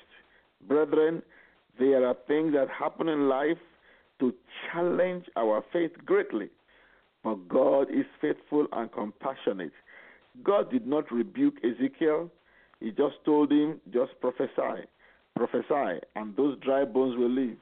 Brethren, 0.67 1.23
there 1.79 2.05
are 2.05 2.15
things 2.27 2.53
that 2.53 2.67
happen 2.69 3.07
in 3.07 3.29
life 3.29 3.57
to 4.19 4.33
challenge 4.71 5.25
our 5.35 5.63
faith 5.71 5.91
greatly. 6.05 6.49
But 7.23 7.47
God 7.47 7.87
is 7.89 8.05
faithful 8.21 8.67
and 8.73 8.91
compassionate. 8.91 9.73
God 10.43 10.71
did 10.71 10.85
not 10.85 11.11
rebuke 11.11 11.55
Ezekiel. 11.63 12.29
He 12.79 12.91
just 12.91 13.15
told 13.25 13.51
him, 13.51 13.79
just 13.91 14.11
prophesy, 14.21 14.85
prophesy, 15.35 15.99
and 16.15 16.35
those 16.35 16.57
dry 16.59 16.85
bones 16.85 17.17
will 17.17 17.29
live. 17.29 17.57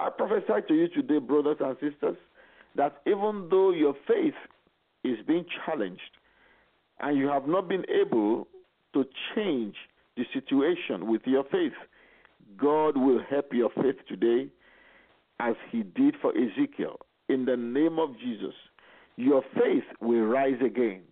I 0.00 0.08
prophesy 0.08 0.66
to 0.66 0.74
you 0.74 0.88
today, 0.88 1.18
brothers 1.18 1.58
and 1.60 1.76
sisters, 1.80 2.16
that 2.74 3.02
even 3.06 3.48
though 3.50 3.70
your 3.72 3.94
faith 4.08 4.34
is 5.04 5.18
being 5.26 5.44
challenged 5.66 6.00
and 7.00 7.18
you 7.18 7.28
have 7.28 7.46
not 7.46 7.68
been 7.68 7.84
able 7.90 8.48
to 8.94 9.04
change 9.34 9.74
the 10.16 10.24
situation 10.32 11.06
with 11.06 11.22
your 11.26 11.44
faith, 11.44 11.74
God 12.56 12.96
will 12.96 13.20
help 13.28 13.52
your 13.52 13.70
faith 13.76 13.96
today 14.08 14.48
as 15.38 15.54
he 15.70 15.82
did 15.82 16.16
for 16.20 16.32
Ezekiel. 16.36 16.96
In 17.28 17.44
the 17.44 17.56
name 17.56 17.98
of 17.98 18.18
Jesus, 18.18 18.54
your 19.16 19.42
faith 19.54 19.84
will 20.00 20.24
rise 20.24 20.60
again. 20.64 21.02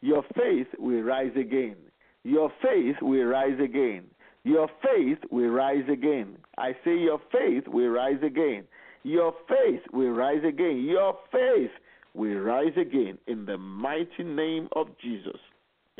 Your 0.00 0.22
faith 0.36 0.68
will 0.78 1.02
rise 1.02 1.32
again. 1.36 1.76
Your 2.22 2.52
faith 2.62 2.96
will 3.02 3.24
rise 3.24 3.58
again. 3.62 4.04
Your 4.48 4.68
faith 4.82 5.18
will 5.30 5.50
rise 5.50 5.84
again. 5.92 6.38
I 6.56 6.72
say, 6.82 6.96
Your 6.96 7.20
faith 7.30 7.68
will 7.68 7.90
rise 7.90 8.22
again. 8.24 8.64
Your 9.02 9.34
faith 9.46 9.82
will 9.92 10.12
rise 10.12 10.42
again. 10.42 10.86
Your 10.88 11.18
faith 11.30 11.70
will 12.14 12.38
rise 12.38 12.72
again 12.80 13.18
in 13.26 13.44
the 13.44 13.58
mighty 13.58 14.24
name 14.24 14.70
of 14.74 14.86
Jesus. 15.02 15.38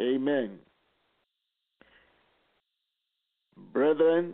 Amen. 0.00 0.58
Brethren, 3.74 4.32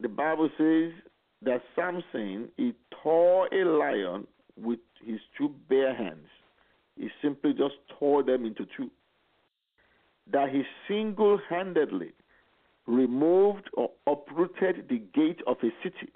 the 0.00 0.08
Bible 0.08 0.48
says 0.56 0.92
that 1.42 1.60
Samson 1.76 2.48
he 2.56 2.72
tore 3.02 3.48
a 3.52 3.66
lion 3.66 4.26
with 4.56 4.80
his 5.04 5.20
two 5.36 5.54
bare 5.68 5.94
hands. 5.94 6.28
He 6.96 7.10
simply 7.20 7.52
just 7.52 7.74
tore 7.98 8.22
them 8.22 8.46
into 8.46 8.64
two. 8.74 8.90
That 10.32 10.48
he 10.48 10.62
single 10.88 11.38
handedly 11.50 12.12
removed 12.86 13.68
or 13.74 13.90
uprooted 14.06 14.88
the 14.88 14.98
gate 15.14 15.40
of 15.46 15.56
a 15.62 15.70
city. 15.82 16.12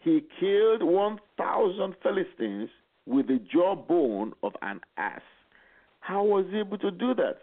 He 0.00 0.22
killed 0.38 0.82
1,000 0.82 1.94
Philistines 2.02 2.68
with 3.06 3.28
the 3.28 3.40
jawbone 3.52 4.32
of 4.42 4.52
an 4.62 4.80
ass. 4.98 5.22
How 6.00 6.22
was 6.22 6.44
he 6.50 6.58
able 6.58 6.78
to 6.78 6.90
do 6.90 7.14
that? 7.14 7.38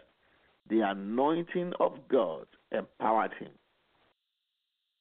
The 0.70 0.80
anointing 0.80 1.72
of 1.80 1.98
God 2.08 2.46
empowered 2.70 3.32
him. 3.38 3.50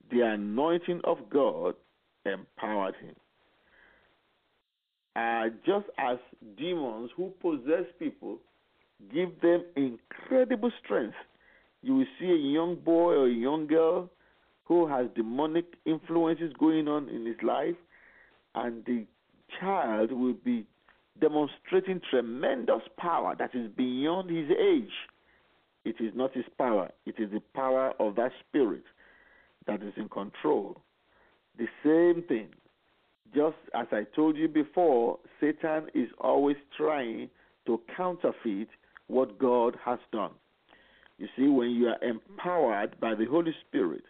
The 0.09 0.21
anointing 0.21 1.01
of 1.03 1.17
God 1.29 1.75
empowered 2.25 2.95
him. 2.95 3.15
Uh, 5.15 5.49
just 5.65 5.85
as 5.97 6.17
demons 6.57 7.11
who 7.15 7.31
possess 7.41 7.85
people 7.99 8.39
give 9.13 9.29
them 9.41 9.63
incredible 9.75 10.71
strength 10.83 11.15
you 11.81 11.95
will 11.95 12.05
see 12.19 12.27
a 12.27 12.35
young 12.35 12.75
boy 12.75 13.13
or 13.13 13.27
a 13.27 13.33
young 13.33 13.67
girl 13.67 14.09
who 14.65 14.87
has 14.87 15.07
demonic 15.15 15.65
influences 15.85 16.53
going 16.59 16.87
on 16.87 17.09
in 17.09 17.25
his 17.25 17.35
life, 17.43 17.75
and 18.55 18.85
the 18.85 19.05
child 19.59 20.11
will 20.11 20.33
be 20.33 20.65
demonstrating 21.19 22.01
tremendous 22.09 22.81
power 22.97 23.35
that 23.37 23.53
is 23.53 23.69
beyond 23.75 24.29
his 24.29 24.49
age. 24.51 24.91
It 25.83 25.95
is 25.99 26.13
not 26.15 26.33
his 26.33 26.45
power, 26.57 26.89
it 27.05 27.15
is 27.17 27.31
the 27.31 27.41
power 27.55 27.93
of 27.99 28.15
that 28.15 28.31
spirit 28.47 28.83
that 29.67 29.81
is 29.81 29.93
in 29.97 30.09
control. 30.09 30.77
The 31.57 31.67
same 31.83 32.23
thing. 32.27 32.49
Just 33.33 33.57
as 33.73 33.87
I 33.91 34.03
told 34.15 34.35
you 34.35 34.47
before, 34.47 35.19
Satan 35.39 35.87
is 35.93 36.09
always 36.19 36.57
trying 36.75 37.29
to 37.65 37.79
counterfeit 37.95 38.67
what 39.07 39.39
God 39.39 39.77
has 39.85 39.99
done. 40.11 40.31
You 41.21 41.27
see, 41.37 41.47
when 41.47 41.69
you 41.69 41.87
are 41.87 42.03
empowered 42.03 42.99
by 42.99 43.13
the 43.13 43.25
Holy 43.25 43.53
Spirit, 43.67 44.01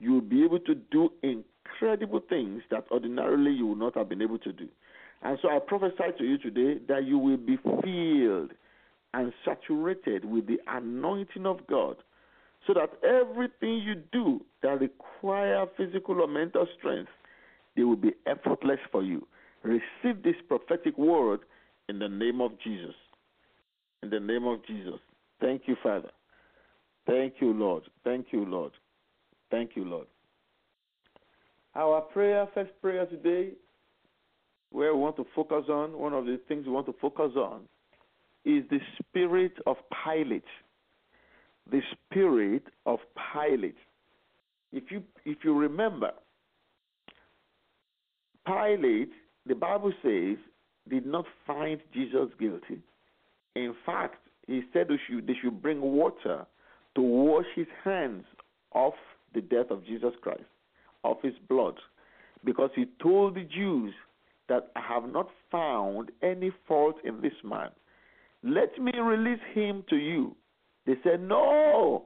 you 0.00 0.14
will 0.14 0.20
be 0.20 0.42
able 0.42 0.58
to 0.58 0.74
do 0.74 1.12
incredible 1.22 2.20
things 2.28 2.62
that 2.72 2.86
ordinarily 2.90 3.52
you 3.52 3.68
would 3.68 3.78
not 3.78 3.96
have 3.96 4.08
been 4.08 4.20
able 4.20 4.40
to 4.40 4.52
do. 4.52 4.66
And 5.22 5.38
so 5.40 5.48
I 5.48 5.60
prophesy 5.60 6.10
to 6.18 6.24
you 6.24 6.38
today 6.38 6.80
that 6.88 7.04
you 7.04 7.18
will 7.18 7.36
be 7.36 7.56
filled 7.56 8.50
and 9.14 9.32
saturated 9.44 10.24
with 10.24 10.48
the 10.48 10.58
anointing 10.66 11.46
of 11.46 11.64
God 11.68 11.98
so 12.66 12.74
that 12.74 12.90
everything 13.08 13.78
you 13.78 14.02
do 14.10 14.44
that 14.64 14.80
require 14.80 15.66
physical 15.76 16.20
or 16.20 16.26
mental 16.26 16.66
strength, 16.76 17.12
they 17.76 17.84
will 17.84 17.94
be 17.94 18.10
effortless 18.26 18.80
for 18.90 19.04
you. 19.04 19.24
Receive 19.62 20.20
this 20.24 20.34
prophetic 20.48 20.98
word 20.98 21.42
in 21.88 22.00
the 22.00 22.08
name 22.08 22.40
of 22.40 22.50
Jesus. 22.64 22.96
In 24.02 24.10
the 24.10 24.18
name 24.18 24.48
of 24.48 24.66
Jesus. 24.66 24.98
Thank 25.40 25.62
you, 25.66 25.76
Father. 25.80 26.10
Thank 27.06 27.34
you, 27.40 27.52
Lord. 27.52 27.84
Thank 28.04 28.26
you, 28.32 28.44
Lord. 28.44 28.72
Thank 29.50 29.70
you, 29.76 29.84
Lord. 29.84 30.06
Our 31.74 32.00
prayer, 32.00 32.48
first 32.54 32.72
prayer 32.80 33.06
today, 33.06 33.50
where 34.70 34.94
we 34.94 35.00
want 35.00 35.16
to 35.16 35.26
focus 35.34 35.64
on, 35.68 35.96
one 35.96 36.12
of 36.12 36.24
the 36.24 36.40
things 36.48 36.66
we 36.66 36.72
want 36.72 36.86
to 36.86 36.94
focus 37.00 37.32
on, 37.36 37.62
is 38.44 38.64
the 38.70 38.80
spirit 38.98 39.52
of 39.66 39.76
Pilate. 40.04 40.44
The 41.70 41.80
spirit 41.92 42.64
of 42.86 42.98
Pilate. 43.32 43.76
If 44.72 44.90
you 44.90 45.02
if 45.24 45.38
you 45.44 45.54
remember, 45.54 46.12
Pilate, 48.46 49.10
the 49.46 49.54
Bible 49.54 49.92
says, 50.02 50.36
did 50.88 51.06
not 51.06 51.24
find 51.46 51.80
Jesus 51.92 52.28
guilty. 52.38 52.80
In 53.54 53.74
fact, 53.84 54.16
he 54.46 54.62
said 54.72 54.86
they 54.88 54.98
should, 55.08 55.26
they 55.26 55.34
should 55.42 55.60
bring 55.60 55.80
water 55.80 56.46
to 56.96 57.02
wash 57.02 57.46
his 57.54 57.68
hands 57.84 58.24
off 58.72 58.94
the 59.34 59.40
death 59.40 59.70
of 59.70 59.86
Jesus 59.86 60.12
Christ, 60.22 60.42
of 61.04 61.18
his 61.22 61.34
blood, 61.48 61.74
because 62.44 62.70
he 62.74 62.86
told 63.00 63.36
the 63.36 63.44
Jews 63.44 63.94
that 64.48 64.70
I 64.74 64.80
have 64.80 65.12
not 65.12 65.28
found 65.50 66.10
any 66.22 66.50
fault 66.66 66.96
in 67.04 67.20
this 67.20 67.32
man. 67.44 67.68
Let 68.42 68.78
me 68.78 68.92
release 68.98 69.40
him 69.54 69.84
to 69.90 69.96
you. 69.96 70.34
They 70.86 70.94
said, 71.02 71.20
No, 71.20 72.04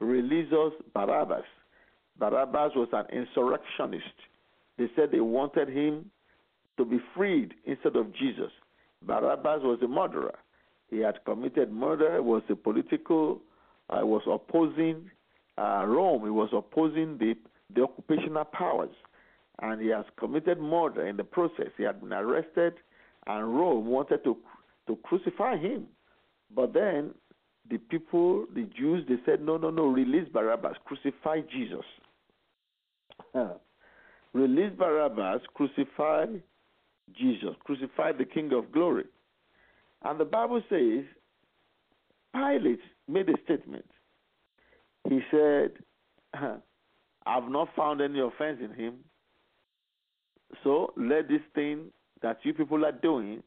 release 0.00 0.52
us 0.52 0.72
Barabbas. 0.94 1.44
Barabbas 2.18 2.72
was 2.76 2.88
an 2.92 3.06
insurrectionist. 3.12 4.04
They 4.78 4.86
said 4.96 5.10
they 5.12 5.20
wanted 5.20 5.68
him 5.68 6.10
to 6.76 6.84
be 6.84 6.98
freed 7.14 7.54
instead 7.66 7.96
of 7.96 8.14
Jesus. 8.14 8.50
Barabbas 9.02 9.60
was 9.62 9.78
a 9.82 9.88
murderer. 9.88 10.34
He 10.88 10.98
had 10.98 11.24
committed 11.24 11.72
murder, 11.72 12.22
was 12.22 12.42
a 12.48 12.56
political, 12.56 13.40
uh, 13.92 14.06
was 14.06 14.22
opposing 14.26 15.10
uh, 15.58 15.84
Rome, 15.86 16.22
he 16.24 16.30
was 16.30 16.48
opposing 16.52 17.18
the, 17.18 17.34
the 17.74 17.82
occupational 17.82 18.44
powers. 18.44 18.94
And 19.60 19.80
he 19.80 19.88
has 19.88 20.04
committed 20.18 20.58
murder 20.58 21.06
in 21.06 21.16
the 21.16 21.24
process. 21.24 21.68
He 21.76 21.84
had 21.84 22.00
been 22.00 22.12
arrested, 22.12 22.74
and 23.26 23.54
Rome 23.54 23.86
wanted 23.86 24.24
to, 24.24 24.36
to 24.86 24.96
crucify 25.04 25.56
him. 25.58 25.86
But 26.54 26.72
then 26.72 27.10
the 27.70 27.78
people, 27.78 28.46
the 28.54 28.68
Jews, 28.76 29.04
they 29.08 29.16
said, 29.24 29.42
no, 29.42 29.56
no, 29.58 29.70
no, 29.70 29.86
release 29.86 30.28
Barabbas, 30.32 30.76
crucify 30.84 31.40
Jesus. 31.52 31.84
release 34.32 34.72
Barabbas, 34.76 35.42
crucify 35.54 36.26
Jesus, 37.16 37.54
crucify 37.64 38.12
the 38.12 38.24
King 38.24 38.52
of 38.52 38.72
glory. 38.72 39.04
And 40.02 40.18
the 40.18 40.24
Bible 40.24 40.62
says, 40.68 41.04
Pilate 42.34 42.80
made 43.08 43.28
a 43.28 43.34
statement. 43.44 43.86
He 45.08 45.20
said, 45.30 45.72
I've 47.26 47.48
not 47.48 47.68
found 47.76 48.00
any 48.00 48.20
offense 48.20 48.58
in 48.62 48.72
him. 48.74 48.94
So 50.64 50.92
let 50.96 51.28
this 51.28 51.40
thing 51.54 51.86
that 52.22 52.38
you 52.42 52.54
people 52.54 52.84
are 52.84 52.92
doing, 52.92 53.42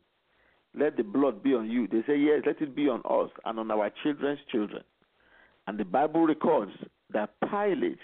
let 0.78 0.98
the 0.98 1.04
blood 1.04 1.44
be 1.44 1.54
on 1.54 1.70
you. 1.70 1.88
They 1.88 2.02
say, 2.08 2.18
Yes, 2.18 2.42
let 2.46 2.62
it 2.62 2.76
be 2.76 2.90
on 2.90 3.02
us 3.10 3.32
and 3.46 3.60
on 3.60 3.72
our 3.72 3.92
children's 4.04 4.40
children. 4.52 4.84
And 5.68 5.80
the 5.80 5.86
Bible 5.86 6.26
records 6.26 6.74
that 7.14 7.30
Pilate 7.50 8.00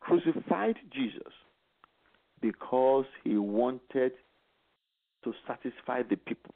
crucified 0.00 0.76
Jesus 0.92 1.32
because 2.40 3.04
he 3.22 3.36
wanted 3.36 4.12
to 5.24 5.32
satisfy 5.46 6.02
the 6.02 6.16
people. 6.16 6.54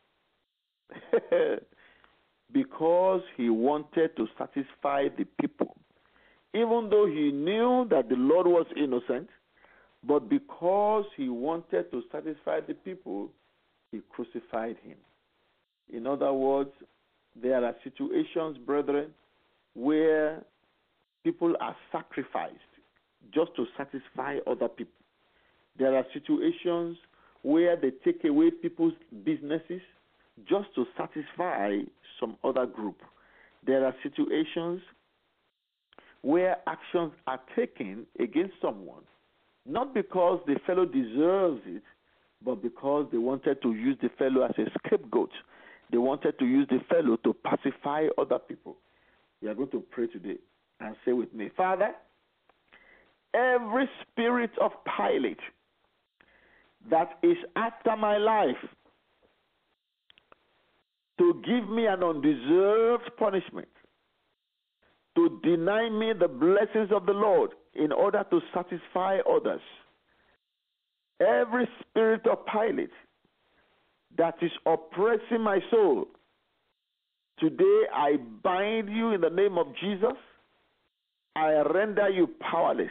because 2.53 3.23
he 3.37 3.51
wanted 3.51 4.17
to 4.17 4.27
satisfy 4.39 5.09
the 5.17 5.25
people. 5.41 5.77
Even 6.55 6.89
though 6.91 7.07
he 7.07 7.31
knew 7.33 7.87
that 7.91 8.09
the 8.09 8.15
Lord 8.17 8.47
was 8.47 8.67
innocent, 8.77 9.29
but 10.03 10.29
because 10.29 11.05
he 11.17 11.29
wanted 11.29 11.91
to 11.91 12.03
satisfy 12.13 12.61
the 12.61 12.75
people, 12.75 13.31
he 13.91 14.01
crucified 14.11 14.77
him. 14.85 14.97
In 15.93 16.07
other 16.07 16.33
words, 16.33 16.71
there 17.41 17.65
are 17.65 17.75
situations, 17.85 18.57
brethren, 18.65 19.11
where 19.75 20.43
people 21.25 21.55
are 21.61 21.77
sacrificed 21.93 22.55
just 23.35 23.55
to 23.57 23.67
satisfy 23.77 24.39
other 24.47 24.69
people. 24.69 24.93
There 25.79 25.95
are 25.95 26.05
situations 26.15 26.97
where 27.43 27.77
they 27.77 27.91
take 28.05 28.25
away 28.25 28.51
people's 28.51 28.95
businesses 29.25 29.83
just 30.49 30.75
to 30.75 30.85
satisfy 30.97 31.79
some 32.21 32.37
other 32.45 32.67
group. 32.67 32.97
There 33.67 33.85
are 33.85 33.95
situations 34.03 34.81
where 36.23 36.57
actions 36.67 37.13
are 37.27 37.41
taken 37.55 38.07
against 38.19 38.55
someone, 38.61 39.03
not 39.65 39.95
because 39.95 40.41
the 40.47 40.57
fellow 40.67 40.85
deserves 40.85 41.61
it, 41.67 41.83
but 42.45 42.63
because 42.63 43.07
they 43.11 43.19
wanted 43.19 43.63
to 43.63 43.73
use 43.73 43.97
the 44.03 44.11
fellow 44.19 44.43
as 44.43 44.53
a 44.59 44.71
scapegoat. 44.79 45.31
They 45.91 45.99
wanted 45.99 46.39
to 46.39 46.45
use 46.45 46.67
the 46.69 46.81
fellow 46.89 47.17
to 47.19 47.33
pacify 47.33 48.07
other 48.19 48.39
people. 48.39 48.77
We 49.41 49.49
are 49.49 49.55
going 49.55 49.71
to 49.71 49.83
pray 49.91 50.09
today 50.09 50.39
and 50.81 50.97
say 51.05 51.13
with 51.13 51.33
me, 51.33 51.51
Father, 51.57 51.93
every 53.35 53.89
spirit 54.03 54.51
of 54.61 54.73
Pilate 54.97 55.41
that 56.91 57.19
is 57.23 57.37
after 57.55 57.97
my 57.97 58.17
life 58.17 58.57
to 61.19 61.43
give 61.45 61.69
me 61.69 61.87
an 61.87 62.03
undeserved 62.03 63.11
punishment, 63.19 63.69
to 65.15 65.41
deny 65.43 65.89
me 65.89 66.13
the 66.19 66.29
blessings 66.29 66.91
of 66.95 67.07
the 67.07 67.13
Lord 67.13 67.51
in 67.75 67.93
order 67.93 68.25
to 68.31 68.41
satisfy 68.55 69.19
others. 69.31 69.61
Every 71.21 71.67
spirit 71.81 72.27
of 72.27 72.39
Pilate 72.47 72.91
that 74.19 74.35
is 74.43 74.51
oppressing 74.67 75.41
my 75.41 75.61
soul, 75.71 76.07
today 77.39 77.83
I 77.95 78.17
bind 78.43 78.91
you 78.91 79.13
in 79.13 79.23
the 79.23 79.31
name 79.31 79.57
of 79.57 79.69
Jesus. 79.81 80.17
I 81.35 81.63
render 81.73 82.09
you 82.11 82.29
powerless. 82.41 82.91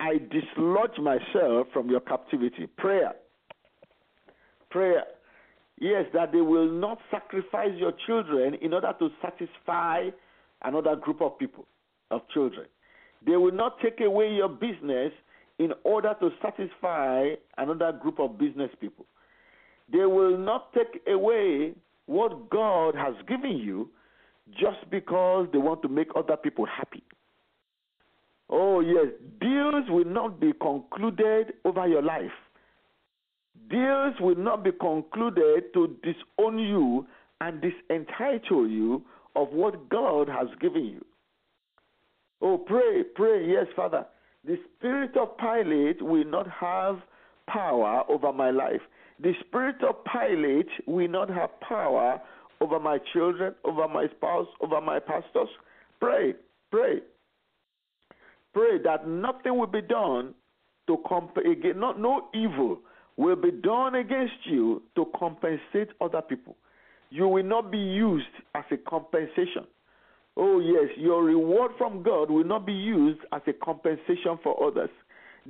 I 0.00 0.18
dislodge 0.18 0.98
myself 0.98 1.66
from 1.72 1.90
your 1.90 2.00
captivity. 2.00 2.66
Prayer. 2.76 3.14
Prayer. 4.70 5.04
Yes, 5.80 6.06
that 6.12 6.32
they 6.32 6.40
will 6.40 6.70
not 6.70 6.98
sacrifice 7.10 7.70
your 7.76 7.92
children 8.06 8.54
in 8.54 8.74
order 8.74 8.92
to 8.98 9.08
satisfy 9.22 10.10
another 10.62 10.96
group 10.96 11.22
of 11.22 11.38
people, 11.38 11.66
of 12.10 12.22
children. 12.34 12.66
They 13.24 13.36
will 13.36 13.52
not 13.52 13.78
take 13.80 14.00
away 14.00 14.32
your 14.32 14.48
business 14.48 15.12
in 15.58 15.72
order 15.84 16.14
to 16.20 16.30
satisfy 16.42 17.34
another 17.56 17.92
group 17.92 18.18
of 18.18 18.38
business 18.38 18.70
people. 18.80 19.06
They 19.90 20.04
will 20.04 20.36
not 20.36 20.72
take 20.72 21.02
away 21.06 21.74
what 22.06 22.50
God 22.50 22.94
has 22.94 23.14
given 23.28 23.58
you 23.58 23.88
just 24.50 24.90
because 24.90 25.48
they 25.52 25.58
want 25.58 25.82
to 25.82 25.88
make 25.88 26.08
other 26.16 26.36
people 26.36 26.66
happy. 26.66 27.02
Oh, 28.50 28.80
yes, 28.80 29.06
deals 29.40 29.84
will 29.88 30.06
not 30.06 30.40
be 30.40 30.52
concluded 30.60 31.52
over 31.64 31.86
your 31.86 32.02
life 32.02 32.32
deals 33.70 34.14
will 34.20 34.36
not 34.36 34.64
be 34.64 34.72
concluded 34.72 35.72
to 35.74 35.96
disown 36.02 36.58
you 36.58 37.06
and 37.40 37.60
disentitle 37.62 38.68
you 38.68 39.02
of 39.36 39.48
what 39.50 39.88
God 39.88 40.28
has 40.28 40.48
given 40.60 40.84
you. 40.84 41.04
Oh, 42.40 42.58
pray, 42.58 43.02
pray, 43.14 43.46
yes, 43.46 43.66
Father. 43.74 44.06
The 44.44 44.56
spirit 44.76 45.16
of 45.16 45.36
Pilate 45.38 46.00
will 46.00 46.24
not 46.24 46.46
have 46.48 47.00
power 47.48 48.04
over 48.08 48.32
my 48.32 48.50
life. 48.50 48.80
The 49.20 49.32
spirit 49.46 49.76
of 49.82 49.96
Pilate 50.04 50.68
will 50.86 51.08
not 51.08 51.28
have 51.28 51.50
power 51.60 52.20
over 52.60 52.78
my 52.78 52.98
children, 53.12 53.54
over 53.64 53.88
my 53.88 54.06
spouse, 54.16 54.46
over 54.60 54.80
my 54.80 54.98
pastors. 54.98 55.48
Pray, 56.00 56.34
pray. 56.70 57.00
Pray 58.54 58.78
that 58.84 59.08
nothing 59.08 59.58
will 59.58 59.66
be 59.66 59.82
done 59.82 60.34
to 60.86 60.96
comp- 61.08 61.36
again, 61.36 61.78
not 61.78 62.00
no 62.00 62.28
evil 62.34 62.78
will 63.18 63.36
be 63.36 63.50
done 63.50 63.96
against 63.96 64.46
you 64.46 64.80
to 64.94 65.04
compensate 65.18 65.88
other 66.00 66.22
people. 66.22 66.56
You 67.10 67.28
will 67.28 67.44
not 67.44 67.70
be 67.70 67.78
used 67.78 68.26
as 68.54 68.64
a 68.70 68.76
compensation. 68.76 69.66
Oh, 70.36 70.60
yes, 70.60 70.88
your 70.96 71.24
reward 71.24 71.72
from 71.76 72.02
God 72.02 72.30
will 72.30 72.44
not 72.44 72.64
be 72.64 72.72
used 72.72 73.20
as 73.32 73.42
a 73.48 73.52
compensation 73.52 74.38
for 74.42 74.64
others. 74.64 74.90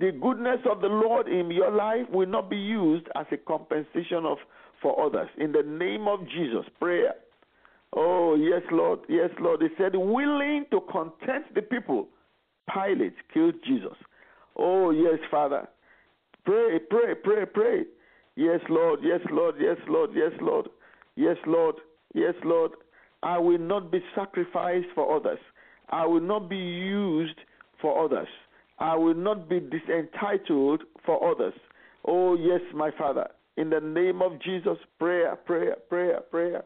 The 0.00 0.12
goodness 0.12 0.60
of 0.70 0.80
the 0.80 0.86
Lord 0.86 1.28
in 1.28 1.50
your 1.50 1.70
life 1.70 2.08
will 2.10 2.26
not 2.26 2.48
be 2.48 2.56
used 2.56 3.06
as 3.16 3.26
a 3.32 3.36
compensation 3.36 4.24
of 4.24 4.38
for 4.80 5.04
others. 5.04 5.28
In 5.36 5.52
the 5.52 5.62
name 5.62 6.08
of 6.08 6.20
Jesus, 6.28 6.64
prayer. 6.80 7.14
Oh, 7.94 8.34
yes, 8.34 8.62
Lord. 8.70 9.00
Yes, 9.08 9.30
Lord. 9.40 9.60
He 9.60 9.68
said, 9.76 9.94
willing 9.94 10.64
to 10.70 10.80
content 10.90 11.52
the 11.54 11.62
people. 11.62 12.08
Pilate 12.72 13.14
killed 13.34 13.56
Jesus. 13.66 13.96
Oh, 14.56 14.90
yes, 14.90 15.18
Father. 15.30 15.68
Pray, 16.48 16.78
pray, 16.78 17.14
pray, 17.22 17.44
pray. 17.44 17.82
Yes, 18.34 18.60
Lord, 18.70 19.00
yes, 19.02 19.20
Lord, 19.30 19.56
yes, 19.60 19.76
Lord, 19.86 20.10
yes, 20.14 20.32
Lord, 20.40 20.66
yes, 21.14 21.36
Lord, 21.46 21.74
yes, 22.14 22.32
Lord. 22.42 22.70
I 23.22 23.36
will 23.36 23.58
not 23.58 23.92
be 23.92 23.98
sacrificed 24.16 24.86
for 24.94 25.14
others. 25.14 25.40
I 25.90 26.06
will 26.06 26.22
not 26.22 26.48
be 26.48 26.56
used 26.56 27.38
for 27.82 28.02
others. 28.02 28.28
I 28.78 28.96
will 28.96 29.12
not 29.12 29.50
be 29.50 29.60
disentitled 29.60 30.84
for 31.04 31.30
others. 31.30 31.52
Oh, 32.06 32.34
yes, 32.34 32.62
my 32.74 32.92
Father. 32.96 33.28
In 33.58 33.68
the 33.68 33.80
name 33.80 34.22
of 34.22 34.40
Jesus, 34.40 34.78
prayer, 34.98 35.36
prayer, 35.36 35.76
prayer, 35.90 36.20
prayer. 36.30 36.64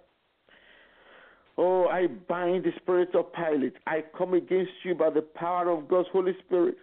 Oh, 1.58 1.88
I 1.88 2.06
bind 2.06 2.62
the 2.62 2.70
spirit 2.80 3.16
of 3.16 3.32
Pilate. 3.32 3.74
I 3.88 4.04
come 4.16 4.34
against 4.34 4.70
you 4.84 4.94
by 4.94 5.10
the 5.10 5.22
power 5.22 5.70
of 5.70 5.88
God's 5.88 6.08
Holy 6.12 6.36
Spirit. 6.46 6.76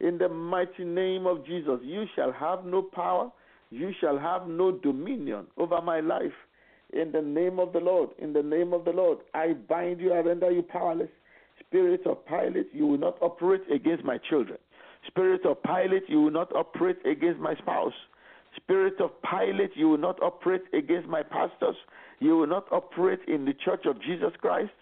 In 0.00 0.18
the 0.18 0.28
mighty 0.28 0.84
name 0.84 1.26
of 1.26 1.44
Jesus, 1.46 1.80
you 1.82 2.04
shall 2.14 2.32
have 2.32 2.64
no 2.64 2.82
power, 2.82 3.30
you 3.70 3.92
shall 4.00 4.18
have 4.18 4.46
no 4.46 4.72
dominion 4.72 5.46
over 5.56 5.80
my 5.80 6.00
life. 6.00 6.34
In 6.92 7.12
the 7.12 7.22
name 7.22 7.58
of 7.58 7.72
the 7.72 7.80
Lord, 7.80 8.10
in 8.18 8.32
the 8.32 8.42
name 8.42 8.72
of 8.72 8.84
the 8.84 8.92
Lord, 8.92 9.18
I 9.34 9.54
bind 9.54 10.00
you, 10.00 10.12
I 10.12 10.18
render 10.18 10.50
you 10.50 10.62
powerless. 10.62 11.08
Spirit 11.60 12.06
of 12.06 12.24
Pilate, 12.26 12.68
you 12.72 12.86
will 12.86 12.98
not 12.98 13.16
operate 13.20 13.62
against 13.72 14.04
my 14.04 14.18
children. 14.18 14.58
Spirit 15.06 15.44
of 15.46 15.62
Pilate, 15.62 16.04
you 16.08 16.20
will 16.20 16.30
not 16.30 16.54
operate 16.54 16.98
against 17.04 17.40
my 17.40 17.54
spouse. 17.56 17.92
Spirit 18.56 19.00
of 19.00 19.10
Pilate, 19.22 19.70
you 19.74 19.88
will 19.88 19.98
not 19.98 20.22
operate 20.22 20.62
against 20.72 21.08
my 21.08 21.22
pastors. 21.22 21.76
You 22.20 22.36
will 22.36 22.46
not 22.46 22.66
operate 22.72 23.20
in 23.28 23.44
the 23.44 23.52
church 23.52 23.84
of 23.86 24.00
Jesus 24.00 24.32
Christ. 24.40 24.72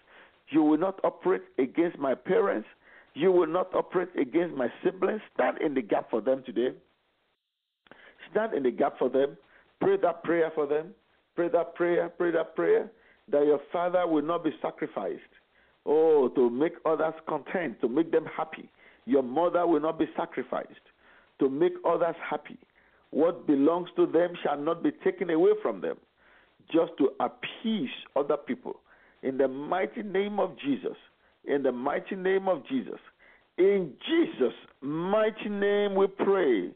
You 0.49 0.61
will 0.61 0.77
not 0.77 0.99
operate 1.03 1.41
against 1.57 1.97
my 1.97 2.15
parents. 2.15 2.67
You 3.15 3.31
will 3.31 3.47
not 3.47 3.73
operate 3.73 4.09
against 4.19 4.55
my 4.55 4.67
siblings. 4.83 5.21
Stand 5.33 5.57
in 5.61 5.73
the 5.73 5.81
gap 5.81 6.09
for 6.09 6.21
them 6.21 6.43
today. 6.45 6.69
Stand 8.31 8.53
in 8.53 8.63
the 8.63 8.71
gap 8.71 8.99
for 8.99 9.09
them. 9.09 9.37
Pray 9.81 9.97
that 9.97 10.23
prayer 10.23 10.51
for 10.53 10.67
them. 10.67 10.93
Pray 11.35 11.49
that 11.49 11.75
prayer. 11.75 12.09
Pray 12.09 12.31
that 12.31 12.55
prayer 12.55 12.91
that 13.31 13.45
your 13.45 13.59
father 13.71 14.05
will 14.05 14.21
not 14.21 14.43
be 14.43 14.51
sacrificed. 14.61 15.21
Oh, 15.85 16.29
to 16.29 16.49
make 16.49 16.73
others 16.85 17.13
content, 17.27 17.81
to 17.81 17.89
make 17.89 18.11
them 18.11 18.25
happy. 18.37 18.69
Your 19.05 19.23
mother 19.23 19.65
will 19.65 19.81
not 19.81 19.97
be 19.97 20.05
sacrificed 20.15 20.71
to 21.39 21.49
make 21.49 21.73
others 21.87 22.15
happy. 22.27 22.57
What 23.11 23.47
belongs 23.47 23.89
to 23.95 24.05
them 24.05 24.33
shall 24.43 24.59
not 24.59 24.83
be 24.83 24.91
taken 25.03 25.29
away 25.29 25.51
from 25.61 25.81
them, 25.81 25.97
just 26.71 26.91
to 26.97 27.11
appease 27.19 27.89
other 28.15 28.37
people. 28.37 28.77
In 29.23 29.37
the 29.37 29.47
mighty 29.47 30.03
name 30.03 30.39
of 30.39 30.57
Jesus, 30.59 30.97
in 31.47 31.63
the 31.63 31.71
mighty 31.71 32.15
name 32.15 32.47
of 32.47 32.65
Jesus, 32.67 32.99
in 33.57 33.93
Jesus' 34.07 34.53
mighty 34.81 35.49
name 35.49 35.95
we 35.95 36.07
pray. 36.07 36.71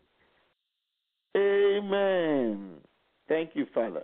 Amen. 1.35 2.75
Thank 3.27 3.51
you, 3.53 3.65
Father. 3.73 4.03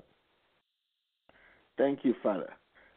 Thank 1.78 2.00
you, 2.04 2.14
Father. 2.22 2.54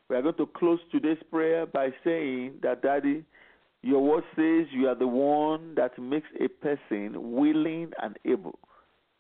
We 0.09 0.17
are 0.17 0.23
going 0.23 0.37
to 0.37 0.47
close 0.47 0.79
today's 0.91 1.19
prayer 1.31 1.67
by 1.67 1.91
saying 2.05 2.55
that, 2.63 2.83
Daddy, 2.83 3.25
your 3.83 4.03
word 4.03 4.25
says 4.35 4.67
you 4.73 4.89
are 4.89 4.95
the 4.95 5.07
one 5.07 5.75
that 5.77 5.99
makes 6.01 6.29
a 6.41 6.49
person 6.49 7.33
willing 7.33 7.91
and 8.03 8.19
able 8.25 8.59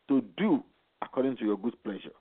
to 0.08 0.22
do 0.36 0.62
according 1.02 1.36
to 1.36 1.44
your 1.44 1.58
good 1.58 1.82
pleasure. 1.84 2.14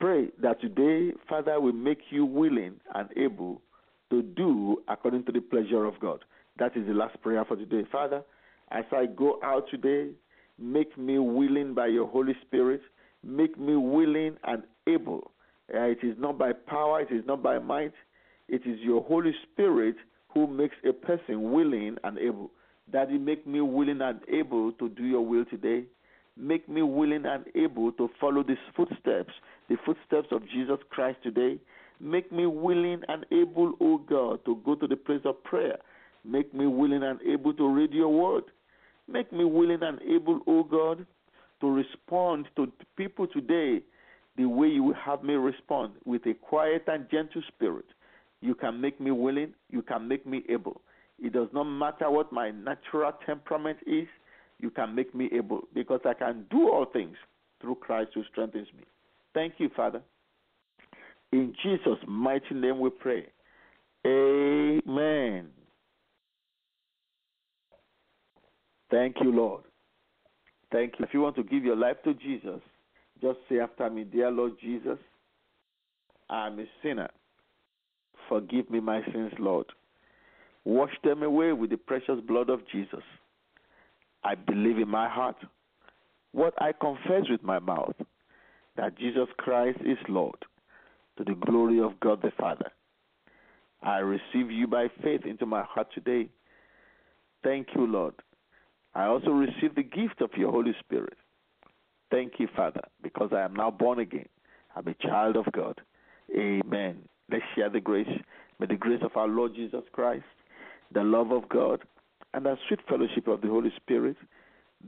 Pray 0.00 0.28
that 0.42 0.60
today, 0.60 1.12
Father, 1.28 1.60
will 1.60 1.72
make 1.72 2.00
you 2.10 2.24
willing 2.24 2.74
and 2.94 3.08
able 3.16 3.62
to 4.14 4.22
do 4.22 4.82
according 4.88 5.24
to 5.24 5.32
the 5.32 5.40
pleasure 5.40 5.84
of 5.84 5.98
God. 6.00 6.24
That 6.58 6.76
is 6.76 6.86
the 6.86 6.94
last 6.94 7.20
prayer 7.20 7.44
for 7.44 7.56
today. 7.56 7.82
Father, 7.90 8.22
as 8.70 8.84
I 8.92 9.06
go 9.06 9.40
out 9.42 9.64
today, 9.70 10.10
make 10.58 10.96
me 10.96 11.18
willing 11.18 11.74
by 11.74 11.88
your 11.88 12.06
Holy 12.06 12.34
Spirit. 12.46 12.80
Make 13.24 13.58
me 13.58 13.74
willing 13.76 14.36
and 14.44 14.62
able. 14.86 15.32
Uh, 15.74 15.80
it 15.82 15.98
is 16.02 16.14
not 16.18 16.38
by 16.38 16.52
power, 16.52 17.00
it 17.00 17.10
is 17.10 17.24
not 17.26 17.42
by 17.42 17.58
might. 17.58 17.92
It 18.48 18.62
is 18.66 18.78
your 18.80 19.02
Holy 19.02 19.32
Spirit 19.50 19.96
who 20.28 20.46
makes 20.46 20.76
a 20.88 20.92
person 20.92 21.52
willing 21.52 21.96
and 22.04 22.18
able. 22.18 22.50
Daddy, 22.92 23.18
make 23.18 23.46
me 23.46 23.60
willing 23.62 24.00
and 24.02 24.20
able 24.28 24.72
to 24.72 24.88
do 24.90 25.04
your 25.04 25.22
will 25.22 25.44
today. 25.46 25.84
Make 26.36 26.68
me 26.68 26.82
willing 26.82 27.24
and 27.24 27.44
able 27.54 27.92
to 27.92 28.10
follow 28.20 28.42
these 28.42 28.56
footsteps, 28.76 29.32
the 29.68 29.76
footsteps 29.86 30.28
of 30.30 30.42
Jesus 30.48 30.78
Christ 30.90 31.18
today. 31.22 31.58
Make 32.00 32.32
me 32.32 32.46
willing 32.46 33.02
and 33.08 33.24
able, 33.30 33.74
O 33.80 33.98
God, 33.98 34.44
to 34.44 34.60
go 34.64 34.74
to 34.74 34.86
the 34.86 34.96
place 34.96 35.22
of 35.24 35.42
prayer. 35.44 35.78
Make 36.24 36.52
me 36.54 36.66
willing 36.66 37.02
and 37.02 37.20
able 37.22 37.54
to 37.54 37.68
read 37.68 37.92
your 37.92 38.08
word. 38.08 38.44
Make 39.06 39.32
me 39.32 39.44
willing 39.44 39.82
and 39.82 40.00
able, 40.02 40.40
O 40.46 40.64
God, 40.64 41.06
to 41.60 41.70
respond 41.70 42.46
to 42.56 42.72
people 42.96 43.26
today 43.26 43.82
the 44.36 44.46
way 44.46 44.66
you 44.66 44.82
will 44.82 44.94
have 44.94 45.22
me 45.22 45.34
respond 45.34 45.92
with 46.04 46.26
a 46.26 46.34
quiet 46.34 46.84
and 46.88 47.08
gentle 47.10 47.42
spirit. 47.48 47.84
You 48.40 48.54
can 48.54 48.80
make 48.80 49.00
me 49.00 49.10
willing, 49.10 49.54
you 49.70 49.82
can 49.82 50.08
make 50.08 50.26
me 50.26 50.42
able. 50.48 50.80
It 51.22 51.32
does 51.32 51.48
not 51.52 51.64
matter 51.64 52.10
what 52.10 52.32
my 52.32 52.50
natural 52.50 53.12
temperament 53.24 53.78
is, 53.86 54.08
you 54.58 54.70
can 54.70 54.94
make 54.94 55.14
me 55.14 55.28
able 55.32 55.62
because 55.74 56.00
I 56.04 56.14
can 56.14 56.46
do 56.50 56.68
all 56.68 56.86
things 56.86 57.16
through 57.60 57.76
Christ 57.76 58.10
who 58.14 58.22
strengthens 58.30 58.68
me. 58.76 58.84
Thank 59.32 59.54
you, 59.58 59.70
Father. 59.74 60.02
In 61.34 61.52
Jesus' 61.64 61.98
mighty 62.06 62.54
name 62.54 62.78
we 62.78 62.90
pray. 62.90 63.26
Amen. 64.06 65.48
Thank 68.88 69.16
you, 69.20 69.32
Lord. 69.32 69.64
Thank 70.70 70.92
you. 70.96 71.04
If 71.04 71.12
you 71.12 71.22
want 71.22 71.34
to 71.34 71.42
give 71.42 71.64
your 71.64 71.74
life 71.74 71.96
to 72.04 72.14
Jesus, 72.14 72.60
just 73.20 73.40
say 73.48 73.58
after 73.58 73.90
me, 73.90 74.04
Dear 74.04 74.30
Lord 74.30 74.52
Jesus, 74.60 74.96
I'm 76.30 76.60
a 76.60 76.66
sinner. 76.84 77.10
Forgive 78.28 78.70
me 78.70 78.78
my 78.78 79.02
sins, 79.12 79.32
Lord. 79.40 79.66
Wash 80.64 80.94
them 81.02 81.24
away 81.24 81.52
with 81.52 81.70
the 81.70 81.78
precious 81.78 82.20
blood 82.28 82.48
of 82.48 82.60
Jesus. 82.70 83.02
I 84.22 84.36
believe 84.36 84.78
in 84.78 84.88
my 84.88 85.08
heart 85.08 85.36
what 86.30 86.54
I 86.62 86.70
confess 86.70 87.28
with 87.28 87.42
my 87.42 87.58
mouth 87.58 87.96
that 88.76 88.96
Jesus 88.96 89.26
Christ 89.36 89.80
is 89.84 89.98
Lord 90.08 90.36
to 91.16 91.24
the 91.24 91.34
glory 91.34 91.80
of 91.80 91.98
God 92.00 92.22
the 92.22 92.32
Father. 92.38 92.70
I 93.82 93.98
receive 93.98 94.50
you 94.50 94.66
by 94.66 94.88
faith 95.02 95.26
into 95.26 95.46
my 95.46 95.62
heart 95.62 95.88
today. 95.94 96.28
Thank 97.42 97.68
you, 97.74 97.86
Lord. 97.86 98.14
I 98.94 99.06
also 99.06 99.30
receive 99.30 99.74
the 99.74 99.82
gift 99.82 100.20
of 100.20 100.30
your 100.36 100.50
Holy 100.50 100.74
Spirit. 100.80 101.18
Thank 102.10 102.34
you, 102.38 102.48
Father, 102.56 102.82
because 103.02 103.30
I 103.32 103.42
am 103.42 103.54
now 103.54 103.70
born 103.70 103.98
again. 103.98 104.28
I'm 104.76 104.88
a 104.88 104.94
child 104.94 105.36
of 105.36 105.46
God. 105.52 105.80
Amen. 106.36 106.98
Let's 107.30 107.44
share 107.54 107.70
the 107.70 107.80
grace. 107.80 108.08
May 108.58 108.66
the 108.66 108.76
grace 108.76 109.00
of 109.02 109.16
our 109.16 109.28
Lord 109.28 109.54
Jesus 109.54 109.82
Christ, 109.92 110.24
the 110.92 111.02
love 111.02 111.32
of 111.32 111.48
God, 111.48 111.82
and 112.32 112.46
the 112.46 112.56
sweet 112.66 112.80
fellowship 112.88 113.28
of 113.28 113.40
the 113.40 113.48
Holy 113.48 113.72
Spirit 113.76 114.16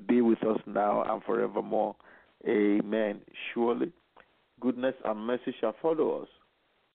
be 0.07 0.21
with 0.21 0.43
us 0.45 0.59
now 0.67 1.03
and 1.03 1.23
forevermore. 1.25 1.97
Amen. 2.47 3.21
Surely, 3.53 3.93
goodness 4.61 4.95
and 5.05 5.27
mercy 5.27 5.55
shall 5.61 5.75
follow 5.81 6.23
us 6.23 6.29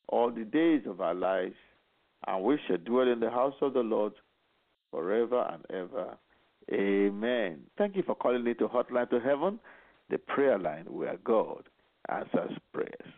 all 0.08 0.32
the 0.32 0.44
days 0.44 0.82
of 0.88 1.02
our 1.02 1.14
lives, 1.14 1.56
and 2.28 2.44
we 2.44 2.60
shall 2.68 2.78
dwell 2.78 3.08
in 3.08 3.20
the 3.20 3.30
house 3.30 3.56
of 3.62 3.74
the 3.74 3.80
Lord 3.80 4.14
forever 4.92 5.50
and 5.52 5.66
ever. 5.70 6.18
Amen. 6.72 7.62
Thank 7.78 7.96
you 7.96 8.04
for 8.04 8.16
calling 8.16 8.46
into 8.46 8.68
Hotline 8.68 9.10
to 9.10 9.20
Heaven, 9.20 9.60
the 10.10 10.18
prayer 10.18 10.60
line 10.60 10.86
where 10.88 11.18
God 11.24 11.64
answers 12.10 12.52
prayers. 12.74 13.14